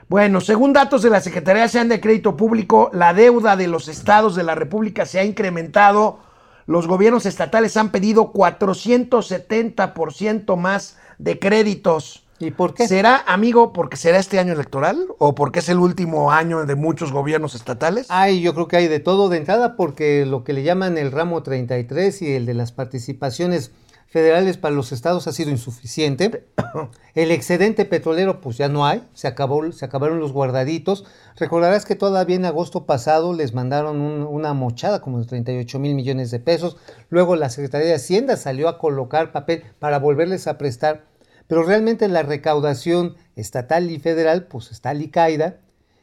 [0.08, 4.34] Bueno, según datos de la Secretaría Nacional de Crédito Público, la deuda de los estados
[4.36, 6.20] de la República se ha incrementado.
[6.64, 12.24] Los gobiernos estatales han pedido 470% más de créditos.
[12.41, 12.88] ¿Y por qué?
[12.88, 17.12] ¿Será, amigo, porque será este año electoral o porque es el último año de muchos
[17.12, 18.07] gobiernos estatales?
[18.09, 21.12] Ay, yo creo que hay de todo de entrada porque lo que le llaman el
[21.12, 23.72] ramo 33 y el de las participaciones
[24.09, 26.47] federales para los estados ha sido insuficiente.
[27.14, 31.05] El excedente petrolero pues ya no hay, se, acabó, se acabaron los guardaditos.
[31.36, 35.95] Recordarás que todavía en agosto pasado les mandaron un- una mochada como de 38 mil
[35.95, 36.76] millones de pesos.
[37.09, 41.05] Luego la Secretaría de Hacienda salió a colocar papel para volverles a prestar.
[41.51, 45.57] Pero realmente la recaudación estatal y federal pues está alicaída.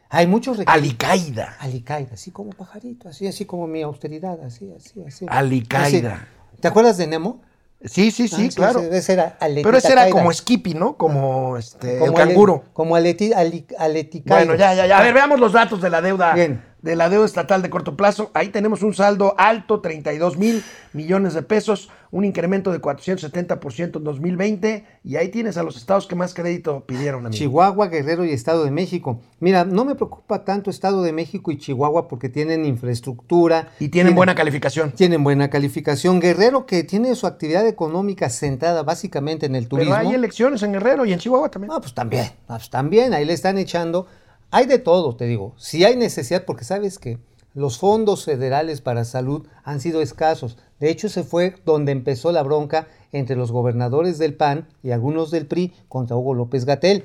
[0.10, 1.56] Hay muchos Alicaída.
[1.60, 5.26] Alicaída, así como pajarito, así, así como mi austeridad, así, así, así.
[5.30, 6.14] Alicaída.
[6.52, 6.62] Así.
[6.62, 7.42] ¿Te acuerdas de Nemo?
[7.84, 8.80] Sí, sí, sí, Ah, claro.
[8.82, 10.98] ese- ese era Pero ese era como Skippy, ¿no?
[10.98, 12.64] Como este, el Como ale- canguro.
[12.74, 14.46] como aleti, aleticaída.
[14.46, 14.98] Bueno, ya, ya, ya.
[14.98, 16.34] A ver, veamos los datos de la deuda.
[16.34, 16.62] Bien.
[16.88, 18.32] De la deuda estatal de corto plazo.
[18.34, 20.64] Ahí tenemos un saldo alto, 32 mil
[20.94, 24.86] millones de pesos, un incremento de 470% en 2020.
[25.04, 27.38] Y ahí tienes a los estados que más crédito pidieron, amigo.
[27.38, 29.20] Chihuahua, Guerrero y Estado de México.
[29.42, 33.68] Mira, no me preocupa tanto Estado de México y Chihuahua porque tienen infraestructura.
[33.82, 34.94] Y tienen buena calificación.
[34.94, 36.22] Tienen buena calificación.
[36.22, 39.94] Guerrero que tiene su actividad económica centrada básicamente en el turismo.
[39.94, 41.68] Pero hay elecciones en Guerrero y en Chihuahua también.
[41.68, 44.08] No, pues también, no, pues también, ahí le están echando.
[44.50, 45.54] Hay de todo, te digo.
[45.58, 47.20] Si hay necesidad, porque sabes que
[47.54, 50.58] los fondos federales para salud han sido escasos.
[50.80, 55.32] De hecho, se fue donde empezó la bronca entre los gobernadores del PAN y algunos
[55.32, 57.04] del PRI contra Hugo López Gatel,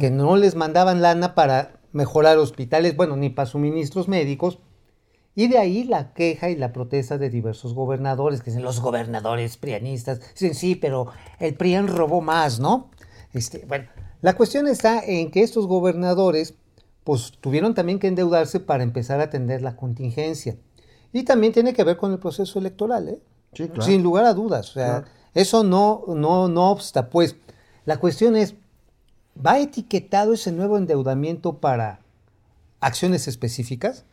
[0.00, 4.58] que no les mandaban lana para mejorar hospitales, bueno, ni para suministros médicos.
[5.34, 9.56] Y de ahí la queja y la protesta de diversos gobernadores, que dicen los gobernadores
[9.56, 11.08] prianistas, dicen sí, pero
[11.38, 12.90] el PRIAN robó más, ¿no?
[13.32, 13.88] Este, bueno,
[14.20, 16.54] la cuestión está en que estos gobernadores
[17.08, 20.58] pues tuvieron también que endeudarse para empezar a atender la contingencia.
[21.10, 23.18] Y también tiene que ver con el proceso electoral, ¿eh?
[23.54, 23.80] Sí, claro.
[23.80, 24.68] Sin lugar a dudas.
[24.68, 25.06] O sea, Claro.
[25.32, 27.08] eso no, no, no obsta.
[27.08, 27.36] Pues
[27.86, 28.56] la cuestión es,
[29.34, 32.00] ¿va etiquetado ese nuevo endeudamiento para
[32.78, 34.04] acciones específicas?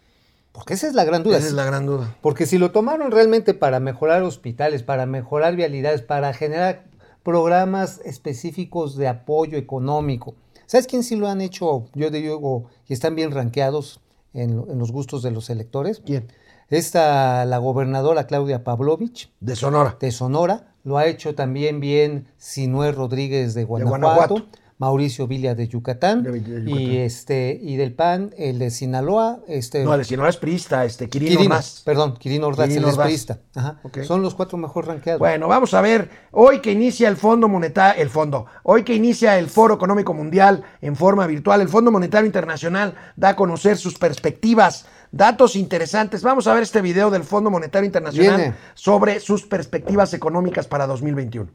[0.53, 1.39] Porque esa es la gran duda.
[1.39, 2.15] Esa es la gran duda.
[2.21, 6.85] Porque si lo tomaron realmente para mejorar hospitales, para mejorar vialidades, para generar
[7.23, 10.35] programas específicos de apoyo económico,
[10.65, 11.85] ¿sabes quién sí lo han hecho?
[11.93, 14.01] Yo digo, y están bien rankeados
[14.33, 16.01] en, en los gustos de los electores.
[16.05, 16.27] ¿Quién?
[16.69, 19.97] Esta, la gobernadora Claudia Pavlovich De Sonora.
[19.99, 24.47] de Sonora, lo ha hecho también bien Sinué Rodríguez de Guanajuato, Guanajuato.
[24.77, 26.67] Mauricio Villa de Yucatán, De- de Yucatán.
[26.81, 30.83] y este y del PAN el de Sinaloa, este No, el de Sinaloa es priista,
[30.83, 31.81] este, Quirino, Quirino, Ordaz.
[31.85, 33.05] perdón, Quirino Ordaz, Quirino el Ordaz.
[33.09, 33.39] expriista.
[33.55, 33.79] Ajá.
[33.83, 33.99] Ok.
[34.03, 35.19] Son los cuatro mejor rankeados.
[35.19, 39.39] Bueno, vamos a ver, hoy que inicia el Fondo Monetario, el Fondo, hoy que inicia
[39.39, 43.97] el Foro Económico Mundial en forma virtual, el Fondo Monetario Internacional da a conocer sus
[43.97, 46.21] perspectivas, datos interesantes.
[46.21, 48.55] Vamos a ver este video del Fondo Monetario Internacional Viene.
[48.73, 51.49] sobre sus perspectivas económicas para 2021.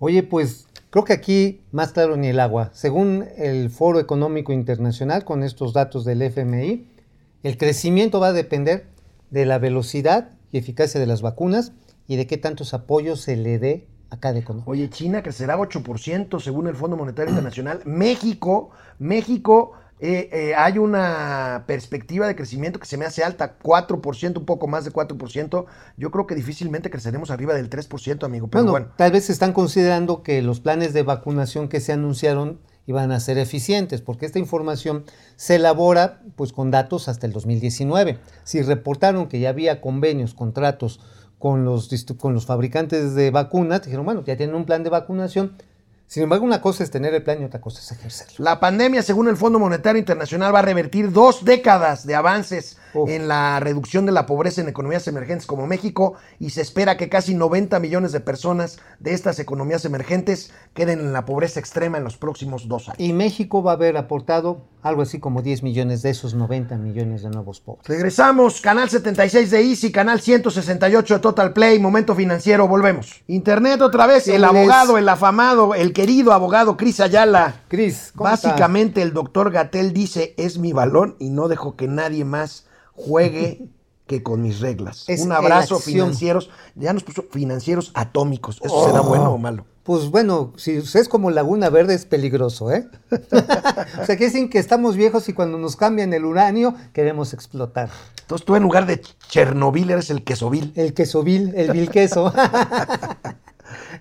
[0.00, 2.68] Oye, pues creo que aquí más claro ni el agua.
[2.74, 6.86] Según el Foro Económico Internacional, con estos datos del FMI,
[7.42, 8.84] el crecimiento va a depender
[9.30, 11.72] de la velocidad y eficacia de las vacunas
[12.06, 14.66] y de qué tantos apoyos se le dé a cada economía.
[14.68, 17.80] Oye, China crecerá 8% según el Fondo Monetario Internacional.
[17.86, 18.68] México,
[18.98, 19.72] México,
[20.04, 24.66] eh, eh, hay una perspectiva de crecimiento que se me hace alta, 4%, un poco
[24.66, 25.64] más de 4%.
[25.96, 28.48] Yo creo que difícilmente creceremos arriba del 3%, amigo.
[28.48, 32.58] Pero Bueno, bueno, tal vez están considerando que los planes de vacunación que se anunciaron
[32.86, 35.04] iban a ser eficientes, porque esta información
[35.36, 38.18] se elabora pues con datos hasta el 2019.
[38.42, 40.98] Si reportaron que ya había convenios, contratos
[41.38, 41.88] con los,
[42.18, 45.52] con los fabricantes de vacunas, dijeron, bueno, ya tienen un plan de vacunación.
[46.12, 48.44] Sin embargo, una cosa es tener el plan y otra cosa es ejercerlo.
[48.44, 53.08] la pandemia, según el Fondo Monetario Internacional, va a revertir dos décadas de avances Uf.
[53.08, 57.08] en la reducción de la pobreza en economías emergentes como México y se espera que
[57.08, 62.04] casi 90 millones de personas de estas economías emergentes queden en la pobreza extrema en
[62.04, 63.00] los próximos dos años.
[63.00, 67.22] Y México va a haber aportado algo así como 10 millones de esos 90 millones
[67.22, 67.86] de nuevos pobres.
[67.86, 73.22] Regresamos, canal 76 de Easy, canal 168 de Total Play, Momento Financiero, volvemos.
[73.28, 77.60] Internet otra vez, el abogado, el afamado, el querido abogado Cris Ayala.
[77.68, 78.10] Cris.
[78.16, 83.68] Básicamente el doctor Gatel dice, es mi balón y no dejo que nadie más juegue
[84.08, 85.04] que con mis reglas.
[85.06, 89.04] Es Un abrazo financieros, ya nos puso financieros atómicos, ¿eso será Oh.
[89.04, 89.64] bueno o malo?
[89.84, 92.88] Pues bueno, si es como Laguna Verde es peligroso, ¿eh?
[94.00, 97.90] o sea, que dicen que estamos viejos y cuando nos cambian el uranio queremos explotar.
[98.22, 100.72] Entonces tú en lugar de Chernobyl eres el quesovil.
[100.74, 102.32] El quesovil, el vil queso.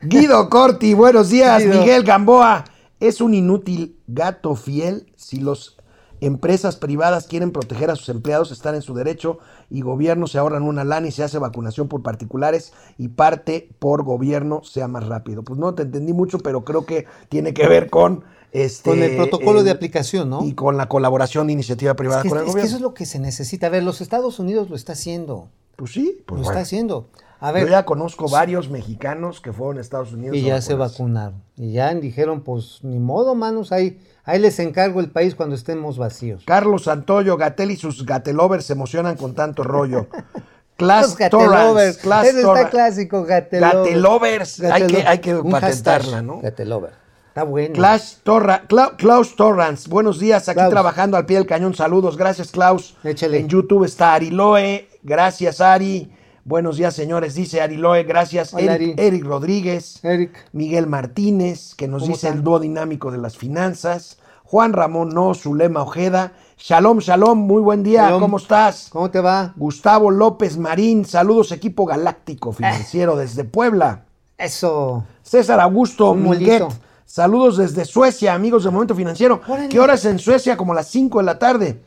[0.02, 1.64] Guido Corti, buenos días.
[1.64, 1.80] Guido.
[1.80, 2.66] Miguel Gamboa,
[3.00, 5.78] es un inútil gato fiel si los
[6.20, 9.40] empresas privadas quieren proteger a sus empleados, están en su derecho
[9.72, 14.04] y gobiernos se ahorran una lana y se hace vacunación por particulares y parte por
[14.04, 15.42] gobierno sea más rápido.
[15.44, 19.16] Pues no te entendí mucho, pero creo que tiene que ver con este Con el
[19.16, 20.46] protocolo el- de aplicación, ¿no?
[20.46, 22.68] y con la colaboración de iniciativa Es privada que, con el es que gobierno.
[22.68, 23.68] eso es lo que se necesita.
[23.68, 25.48] A ver, los Estados Unidos lo está haciendo.
[25.78, 26.52] Pues sí, pues lo bueno.
[26.52, 27.08] está haciendo.
[27.44, 30.38] A Yo ya conozco varios mexicanos que fueron a Estados Unidos.
[30.38, 31.42] y ya se vacunaron.
[31.58, 35.98] Y ya dijeron, pues ni modo, manos, ahí, ahí les encargo el país cuando estemos
[35.98, 36.44] vacíos.
[36.46, 40.08] Carlos Santoyo, Gatel y sus gatelovers se emocionan con tanto rollo.
[40.78, 41.52] Class gatelovers.
[41.52, 43.86] Torrance, Class Eso está clásico, gatelovers.
[43.86, 46.40] Gatelovers, hay que, hay que Un patentarla, hashtag, ¿no?
[46.42, 46.92] Gatelover.
[47.28, 47.74] Está bueno.
[47.74, 50.72] Clash Torra, Cla- Klaus Torrance, buenos días, aquí Klaus.
[50.72, 52.96] trabajando al pie del cañón, saludos, gracias Klaus.
[53.04, 53.40] Échale.
[53.40, 56.12] En YouTube está Ari Loe, gracias Ari.
[56.44, 58.54] Buenos días, señores, dice Ari Loe, gracias.
[58.54, 59.08] Hola, Eric, Ari.
[59.08, 60.50] Eric Rodríguez, Eric.
[60.54, 62.40] Miguel Martínez, que nos ¿Cómo dice están?
[62.40, 64.18] el dúo dinámico de las finanzas.
[64.44, 66.34] Juan Ramón No, Zulema Ojeda.
[66.58, 68.22] Shalom, shalom, muy buen día, Shalom.
[68.22, 68.88] ¿cómo estás?
[68.90, 69.54] ¿Cómo te va?
[69.56, 74.06] Gustavo López Marín, saludos equipo galáctico financiero desde Puebla.
[74.38, 75.04] Eso.
[75.22, 76.70] César Augusto molito.
[77.06, 79.42] saludos desde Suecia, amigos de Momento Financiero.
[79.48, 79.70] Órale.
[79.70, 80.58] ¿Qué hora es en Suecia?
[80.58, 81.82] Como las 5 de la tarde.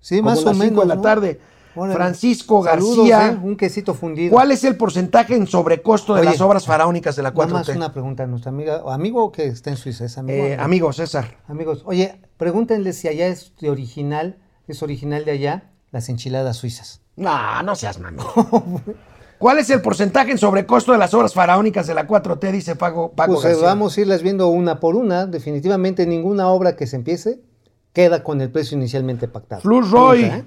[0.00, 0.68] Sí, Como más o las menos.
[0.70, 1.00] cinco de la ¿no?
[1.02, 1.40] tarde.
[1.74, 1.94] Órale.
[1.94, 3.32] Francisco Saludos, García.
[3.32, 3.38] ¿eh?
[3.42, 4.32] Un quesito fundido.
[4.32, 7.68] ¿Cuál es el porcentaje en sobrecosto de Oye, las obras faraónicas de la Nada más
[7.68, 7.76] 4T?
[7.76, 10.44] una pregunta a nuestra amiga, o amigo que está en Suiza, es amigo.
[10.44, 11.38] Eh, amigo César.
[11.48, 17.00] Amigos, oye, pregúntenle si allá es de original, es original de allá, las enchiladas suizas.
[17.16, 18.22] No, no seas mami.
[19.38, 22.52] ¿Cuál es el porcentaje en sobrecosto de las obras faraónicas de la 4T?
[22.52, 23.66] Dice Pago, Paco Pues eh, García.
[23.66, 25.26] vamos a irlas viendo una por una.
[25.26, 27.40] Definitivamente ninguna obra que se empiece
[27.92, 29.60] queda con el precio inicialmente pactado.
[29.62, 30.24] Flur Roy.
[30.24, 30.44] ¿eh?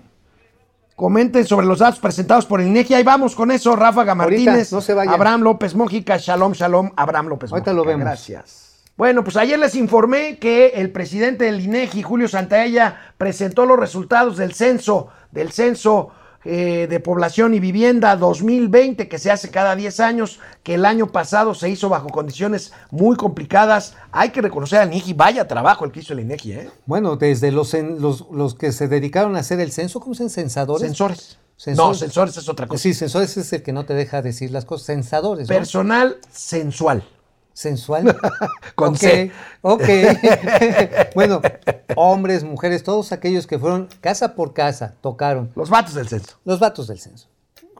[0.95, 2.93] Comenten sobre los datos presentados por el INEGI.
[2.93, 3.75] Ahí vamos con eso.
[3.75, 5.13] Ráfaga Ahorita, Martínez, no se vayan.
[5.13, 7.83] Abraham López Mójica, Shalom, Shalom, Abraham López Ahorita Mójica.
[7.83, 8.05] lo vemos.
[8.05, 8.65] Gracias.
[8.95, 14.37] Bueno, pues ayer les informé que el presidente del INEGI, Julio Santaella, presentó los resultados
[14.37, 16.11] del censo, del censo
[16.45, 21.11] eh, de población y vivienda 2020 que se hace cada 10 años, que el año
[21.11, 23.95] pasado se hizo bajo condiciones muy complicadas.
[24.11, 26.69] Hay que reconocer al INEGI, vaya trabajo el que hizo el INEGI, ¿eh?
[26.85, 30.29] Bueno, desde los, los, los que se dedicaron a hacer el censo, ¿cómo se llaman?
[30.29, 30.81] ¿Censadores?
[30.81, 31.37] Sensores.
[31.57, 31.77] Sensores.
[31.77, 32.81] No, sensores es otra cosa.
[32.81, 34.87] Sí, sensores es el que no te deja decir las cosas.
[34.87, 35.55] Censadores, ¿no?
[35.55, 37.03] Personal sensual.
[37.55, 38.17] Sensual.
[38.75, 39.31] Con ok, C.
[41.15, 41.41] bueno,
[41.95, 45.51] hombres, mujeres, todos aquellos que fueron casa por casa, tocaron.
[45.55, 46.37] Los vatos del censo.
[46.43, 47.29] Los vatos del censo.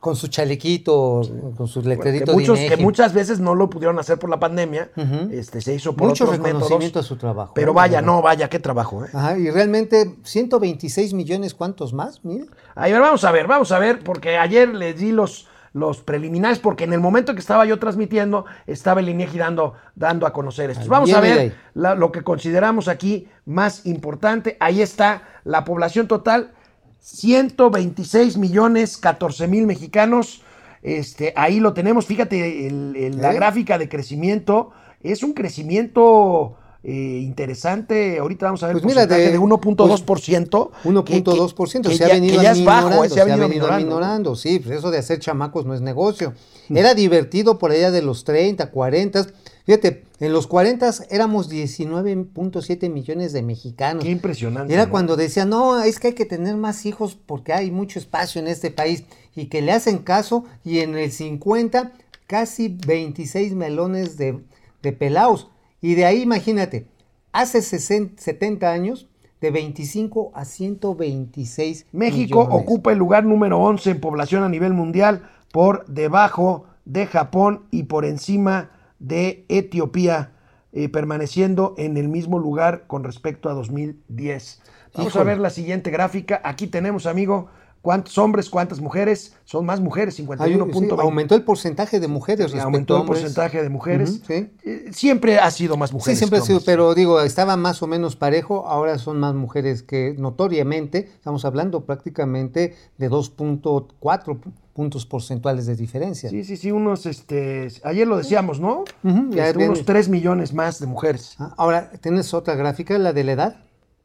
[0.00, 1.20] Con su chalequito,
[1.56, 2.82] con sus Que, letreritos muchos, de que INEGI.
[2.82, 4.90] muchas veces no lo pudieron hacer por la pandemia,
[5.30, 7.06] este, se hizo por Mucho otros reconocimiento métodos.
[7.06, 7.52] a su trabajo.
[7.54, 7.74] Pero ¿eh?
[7.74, 9.08] vaya, no, vaya, qué trabajo, ¿eh?
[9.12, 12.24] Ajá, y realmente 126 millones, ¿cuántos más?
[12.24, 12.46] Mire.
[12.74, 16.58] A ver, vamos a ver, vamos a ver, porque ayer les di los, los preliminares,
[16.58, 20.70] porque en el momento que estaba yo transmitiendo, estaba el INEGI dando, dando a conocer
[20.70, 20.84] esto.
[20.88, 24.56] Vamos a ver la- lo que consideramos aquí más importante.
[24.58, 26.52] Ahí está la población total,
[27.00, 30.42] 126 millones 14 mil mexicanos.
[30.82, 34.70] Este, ahí lo tenemos, fíjate, el- el- la gráfica de crecimiento
[35.02, 36.56] es un crecimiento
[36.88, 38.18] eh, interesante.
[38.20, 40.70] Ahorita vamos a ver Pues el mira, porcentaje de- de 1.2%.
[40.82, 43.24] que- 1.2%, que se ha ya- venido que ya es aminorando, bajo, eh, se ha
[43.24, 46.32] venido aminorando, sí, pues eso de hacer chamacos no es negocio.
[46.70, 49.26] Era divertido por allá de los 30, 40,
[49.64, 54.04] fíjate, en los 40 éramos 19.7 millones de mexicanos.
[54.04, 54.72] Qué impresionante.
[54.72, 54.90] Era ¿no?
[54.92, 58.46] cuando decían, no, es que hay que tener más hijos porque hay mucho espacio en
[58.48, 61.92] este país y que le hacen caso y en el 50
[62.26, 64.38] casi 26 melones de,
[64.82, 65.48] de pelaos.
[65.80, 66.86] Y de ahí imagínate,
[67.32, 69.08] hace 60, 70 años
[69.40, 72.62] de 25 a 126 México millones.
[72.62, 77.84] ocupa el lugar número 11 en población a nivel mundial por debajo de Japón y
[77.84, 80.32] por encima de Etiopía,
[80.72, 84.62] eh, permaneciendo en el mismo lugar con respecto a 2010.
[84.94, 86.40] Vamos a ver la siguiente gráfica.
[86.42, 87.48] Aquí tenemos, amigo,
[87.86, 89.34] cuántos hombres, cuántas mujeres.
[89.44, 90.72] Son más mujeres, Ay, 51.20.
[90.72, 94.22] sí, aumentó el porcentaje de mujeres respecto aumentó el porcentaje de mujeres.
[94.26, 94.50] Sí.
[94.64, 96.18] Eh, siempre ha sido más mujeres.
[96.18, 99.84] Sí, siempre ha sido, pero digo, estaba más o menos parejo, ahora son más mujeres
[99.84, 106.28] que notoriamente, estamos hablando prácticamente de 2.4 pu- puntos porcentuales de diferencia.
[106.28, 108.80] Sí, sí, sí, unos, este, ayer lo decíamos, ¿no?
[109.04, 111.36] Ujú, ya Este, unos 3 millones más de mujeres.
[111.38, 113.56] Ah, Ahora, ¿tienes otra gráfica, la de la edad?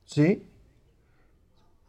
[0.05, 0.45] Sí.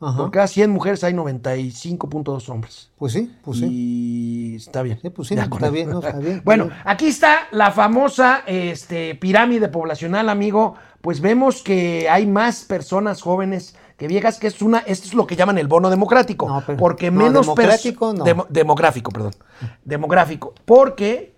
[0.03, 0.19] Ajá.
[0.19, 2.91] Por cada 100 mujeres hay 95.2 hombres.
[2.99, 3.67] Pues sí, pues sí.
[3.71, 4.99] Y está bien.
[5.01, 6.77] Sí, pues sí, no, está bien, no, está bien, bueno, bien.
[6.85, 10.75] aquí está la famosa este, pirámide poblacional, amigo.
[11.01, 15.27] Pues vemos que hay más personas jóvenes que viejas, que es una, esto es lo
[15.27, 16.49] que llaman el bono democrático.
[16.49, 18.25] No, pero- porque no, menos pers- democrático no.
[18.25, 19.33] demo- demográfico, perdón.
[19.85, 20.55] Demográfico.
[20.65, 21.35] Porque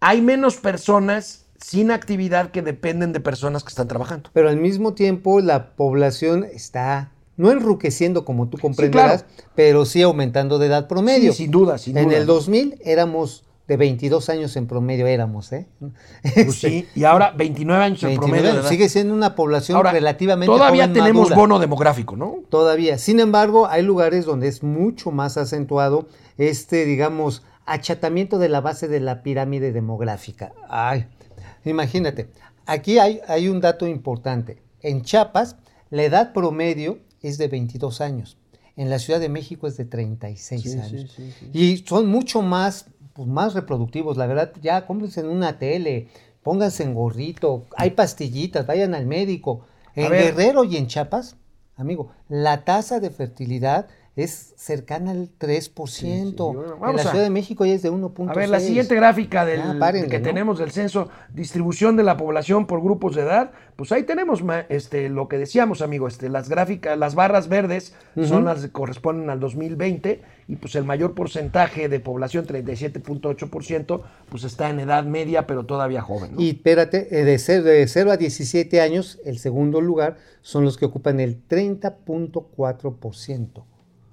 [0.00, 4.30] hay menos personas sin actividad que dependen de personas que están trabajando.
[4.32, 9.24] Pero al mismo tiempo la población está no enruqueciendo como tú comprenderás,
[9.54, 11.32] pero sí aumentando de edad promedio.
[11.32, 12.18] Sí, sin duda, sin en duda.
[12.18, 15.66] el 2000 éramos de 22 años en promedio éramos, ¿eh?
[16.34, 18.68] Pues sí, y ahora 29 años en 29, promedio.
[18.68, 21.36] sigue siendo una población Ahora, relativamente todavía joven, tenemos madura.
[21.36, 22.40] bono demográfico, ¿no?
[22.48, 22.98] Todavía.
[22.98, 26.08] Sin embargo, hay lugares donde es mucho más acentuado
[26.38, 30.52] este, digamos, achatamiento de la base de la pirámide demográfica.
[30.68, 31.06] Ay,
[31.64, 32.30] imagínate.
[32.64, 34.62] Aquí hay, hay un dato importante.
[34.80, 35.56] En Chiapas,
[35.90, 38.36] la edad promedio es de 22 años.
[38.76, 41.16] En la Ciudad de México es de 36 años.
[41.52, 44.16] Y son mucho más, pues, más reproductivos.
[44.16, 46.08] La verdad, ya cómprense en una tele,
[46.42, 49.66] pónganse en gorrito, hay pastillitas, vayan al médico.
[49.94, 50.10] En.
[50.10, 51.36] Guerrero y en Chiapas,
[51.74, 53.88] amigo, la tasa de fertilidad
[54.18, 56.34] es cercana al 3%.
[56.52, 58.30] bueno, en vamos la a- Ciudad de México ya es de 1.6.
[58.30, 60.24] A ver, la siguiente gráfica del, párenle, que ¿no?
[60.24, 65.08] tenemos del censo, distribución de la población por grupos de edad, pues ahí tenemos este,
[65.08, 67.94] lo que decíamos, amigo, este, las gráficas, las barras verdes
[68.26, 74.42] son las que corresponden al 2020 y pues el mayor porcentaje de población, 37.8%, pues
[74.42, 76.34] está en edad media, pero todavía joven.
[76.34, 76.40] ¿no?
[76.40, 80.76] Y espérate, eh, de 0, de 0 a 17 años, el segundo lugar son los
[80.76, 83.62] que ocupan el 30.4%.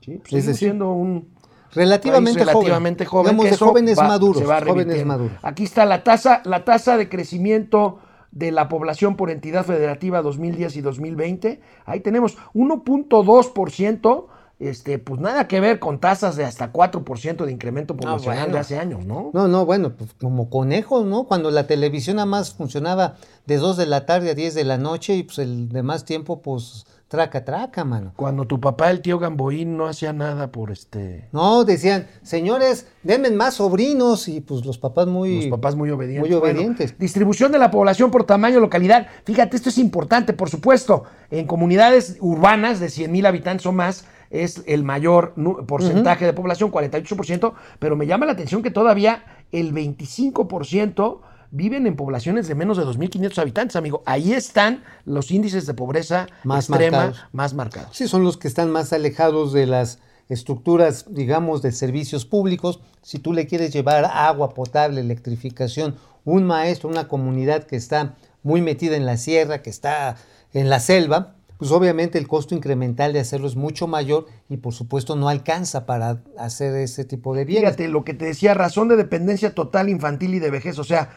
[0.06, 1.34] Sí, pues, es decir, siendo un
[1.74, 4.43] Relativamente, relativamente joven, Digamos que de jóvenes va- maduros.
[4.43, 5.38] jóvenes maduros.
[5.41, 7.99] Aquí está la tasa, la tasa de crecimiento
[8.32, 11.60] de la población por entidad federativa 2010 y 2020.
[11.86, 14.28] Ahí tenemos 1.2%,
[14.60, 18.53] este, pues nada que ver con tasas de hasta 4% de incremento poblacional bueno.
[18.53, 19.32] de hace años, ¿no?
[19.34, 21.26] No, no, bueno, pues como conejos, ¿no?
[21.26, 24.78] Cuando la televisión nada más funcionaba de 2 de la tarde a 10 de la
[24.78, 28.14] noche y pues el demás tiempo pues traca, traca, mano.
[28.16, 31.28] Cuando tu papá, el tío Gamboín, no hacía nada por este.
[31.32, 35.41] No, decían, señores, denme más sobrinos y pues los papás muy...
[35.41, 36.30] Los papás muy obedientes.
[36.30, 36.97] Muy Bueno, obedientes.
[36.97, 39.08] distribución de la población por tamaño, localidad.
[39.24, 41.03] Fíjate, esto es importante, por supuesto.
[41.32, 45.34] En comunidades urbanas de 100 mil habitantes o más es el mayor
[45.68, 51.20] porcentaje de población, 48%, pero me llama la atención que todavía el 25%
[51.52, 54.04] viven en poblaciones de menos de 2.500 habitantes, amigo.
[54.06, 57.26] Ahí están los índices de pobreza Más extrema marcados.
[57.32, 57.96] más marcados.
[57.96, 62.80] Sí, son los que están más alejados de las estructuras, digamos, de servicios públicos.
[63.02, 68.62] Si tú le quieres llevar agua potable, electrificación, un maestro, una comunidad que está muy
[68.62, 70.18] metida en la sierra, que está
[70.54, 74.74] en la selva, pues obviamente el costo incremental de hacerlo es mucho mayor y por
[74.74, 77.70] supuesto no alcanza para hacer ese tipo de bienes.
[77.76, 80.80] Fíjate lo que te decía, razón de dependencia total infantil y de vejez.
[80.80, 81.12] O sea,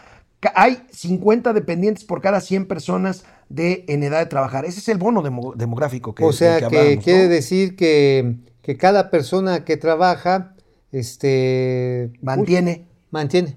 [0.54, 4.64] hay 50 dependientes por cada 100 personas de, en edad de trabajar.
[4.64, 9.10] Ese es el bono demo- demográfico que o sea, que, quiere decir que, que cada
[9.10, 10.54] persona que trabaja,
[10.92, 12.12] este...
[12.22, 13.56] Mantiene uy, mantiene.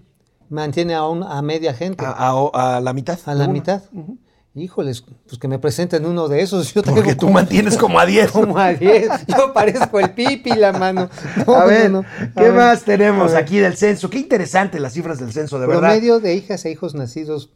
[0.50, 2.04] Mantiene a, un- a media gente.
[2.06, 3.20] a, a- a la mitad.
[3.26, 3.84] A la mitad.
[4.54, 6.74] Híjoles, pues que me presenten uno de esos.
[6.74, 8.32] Yo Porque tengo tú como- mantienes como a 10.
[8.32, 9.10] como a 10.
[9.28, 11.10] Yo parezco el pipi, la mano.
[11.48, 12.08] No, a ver, no, no.
[12.08, 14.10] A ¿qué ver, más tenemos aquí del censo?
[14.10, 15.82] Qué interesante las cifras del censo, de verdad.
[15.82, 17.52] Promedio de hijas e hijos nacidos.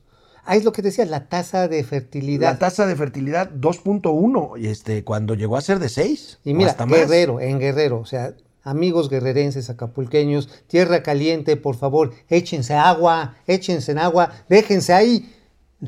[0.45, 2.51] Ah, es lo que decía, la tasa de fertilidad.
[2.53, 6.39] La tasa de fertilidad 2.1, y este, cuando llegó a ser de 6.
[6.43, 6.99] Y mira, hasta más.
[6.99, 13.91] Guerrero, en Guerrero, o sea, amigos guerrerenses, acapulqueños, tierra caliente, por favor, échense agua, échense
[13.91, 15.31] en agua, déjense ahí.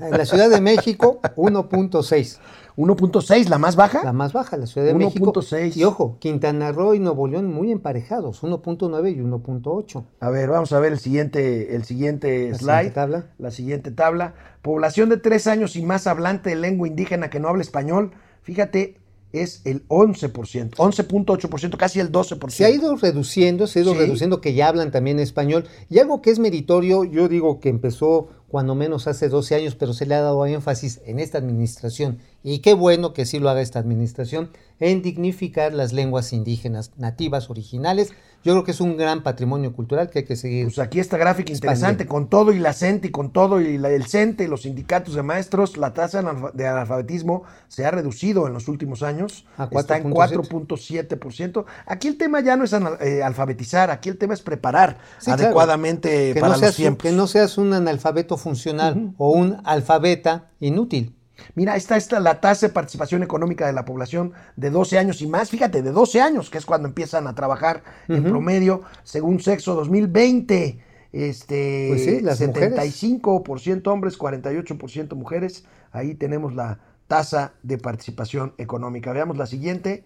[0.02, 2.38] En la Ciudad de México, 1.6.
[2.78, 4.04] 1.6, la más baja.
[4.04, 5.34] La más baja, la Ciudad de México.
[5.34, 5.76] 1.6.
[5.78, 10.04] Y ojo, Quintana Roo y Nuevo León muy emparejados, 1.9 y 1.8.
[10.20, 12.68] A ver, vamos a ver el siguiente, el siguiente La slide.
[12.78, 13.26] siguiente tabla.
[13.40, 14.34] La siguiente tabla.
[14.62, 18.12] Población de tres años y más hablante de lengua indígena que no habla español.
[18.44, 18.98] Fíjate,
[19.34, 22.50] es el 11%, 11.8%, casi el 12%.
[22.50, 24.00] Se ha ido reduciendo, se ha ido Sí.
[24.00, 25.66] reduciendo que ya hablan también español.
[25.90, 29.94] Y algo que es meritorio, yo digo que empezó cuando menos hace 12 años, pero
[29.94, 33.62] se le ha dado énfasis en esta administración, y qué bueno que sí lo haga
[33.62, 38.14] esta administración, en dignificar las lenguas indígenas nativas, originales.
[38.48, 40.64] Yo creo que es un gran patrimonio cultural que hay que seguir.
[40.68, 43.90] Pues aquí esta gráfica interesante, con todo y la CENTE y con todo y la-
[43.90, 47.92] el CENTE y los sindicatos de maestros, la tasa de analfa- de analfabetismo se ha
[47.92, 49.46] reducido en los últimos años.
[49.58, 50.48] A Está en 4.7.
[50.48, 51.66] 4.7%.
[51.86, 52.72] Aquí el tema ya no es
[53.02, 57.04] eh, alfabetizar, aquí el tema es preparar Sí, adecuadamente para no, los seas, tiempos.
[57.04, 61.17] que no seas un analfabeto funcional o un alfabeta inútil.
[61.56, 65.28] Mira, esta es la tasa de participación económica de la población de 12 años y
[65.28, 65.50] más.
[65.50, 70.80] Fíjate, de 12 años, que es cuando empiezan a trabajar en promedio, según sexo 2020.
[71.14, 75.66] Este, Pues sí, las 75% hombres, 48% mujeres.
[75.92, 79.14] Ahí tenemos la tasa de participación económica.
[79.14, 80.04] Veamos la siguiente.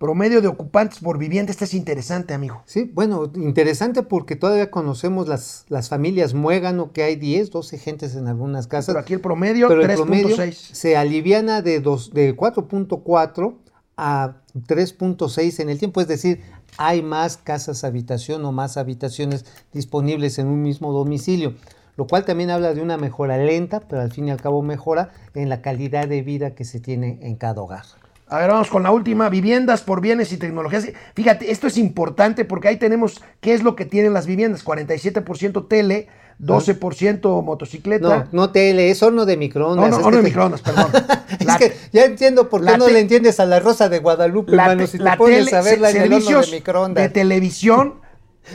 [0.00, 1.52] Promedio de ocupantes por vivienda.
[1.52, 2.62] Este es interesante, amigo.
[2.64, 8.14] Sí, bueno, interesante porque todavía conocemos las, las familias muégano, que hay 10, 12 gentes
[8.16, 8.86] en algunas casas.
[8.94, 10.52] Pero aquí el promedio, pero el promedio 3.6.
[10.54, 13.56] se aliviana de, dos- de 4.4
[13.98, 14.36] a
[14.66, 16.40] 3.6 en el tiempo, es decir,
[16.78, 19.44] hay más casas habitación o más habitaciones
[19.74, 21.56] disponibles en un mismo domicilio,
[21.98, 25.10] lo cual también habla de una mejora lenta, pero al fin y al cabo mejora
[25.34, 27.84] en la calidad de vida que se tiene en cada hogar.
[28.30, 29.28] A ver, vamos con la última.
[29.28, 30.86] Viviendas por bienes y tecnologías.
[31.14, 34.64] Fíjate, esto es importante porque ahí tenemos qué es lo que tienen las viviendas.
[34.64, 36.06] 47% tele,
[36.40, 38.28] 12% motocicleta.
[38.32, 39.90] No, no tele, es horno de microondas.
[39.90, 40.86] no, horno de te- microondas, perdón.
[41.38, 44.64] es que ya entiendo por qué no le entiendes a la Rosa de Guadalupe, la
[44.64, 47.02] hermano, si te la pones tele- a verla se- en el horno servicios de microondas.
[47.04, 47.94] de televisión.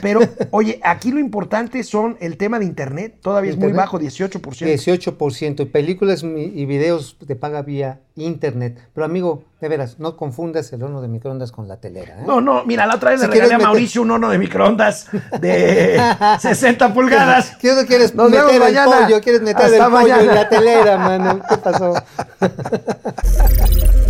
[0.02, 0.20] Pero,
[0.50, 3.16] oye, aquí lo importante son el tema de internet.
[3.22, 4.40] Todavía es muy bajo, 18%.
[4.40, 5.60] 18%.
[5.62, 8.78] Y películas y videos de paga vía internet.
[8.94, 12.20] Pero amigo, de veras, no confundas el horno de microondas con la telera.
[12.20, 12.24] ¿eh?
[12.26, 14.38] No, no, mira, la otra vez Si le regalé a meter- Mauricio un horno de
[14.38, 15.06] microondas
[15.40, 16.00] de
[16.40, 17.56] 60 pulgadas.
[17.60, 18.84] ¿Qué no quieres Nos meter el mañana.
[19.06, 19.20] pollo?
[19.20, 20.34] ¿Quieres meter Hasta el pollo en mañana.
[20.34, 21.40] la telera, mano?
[21.48, 21.94] ¿Qué pasó?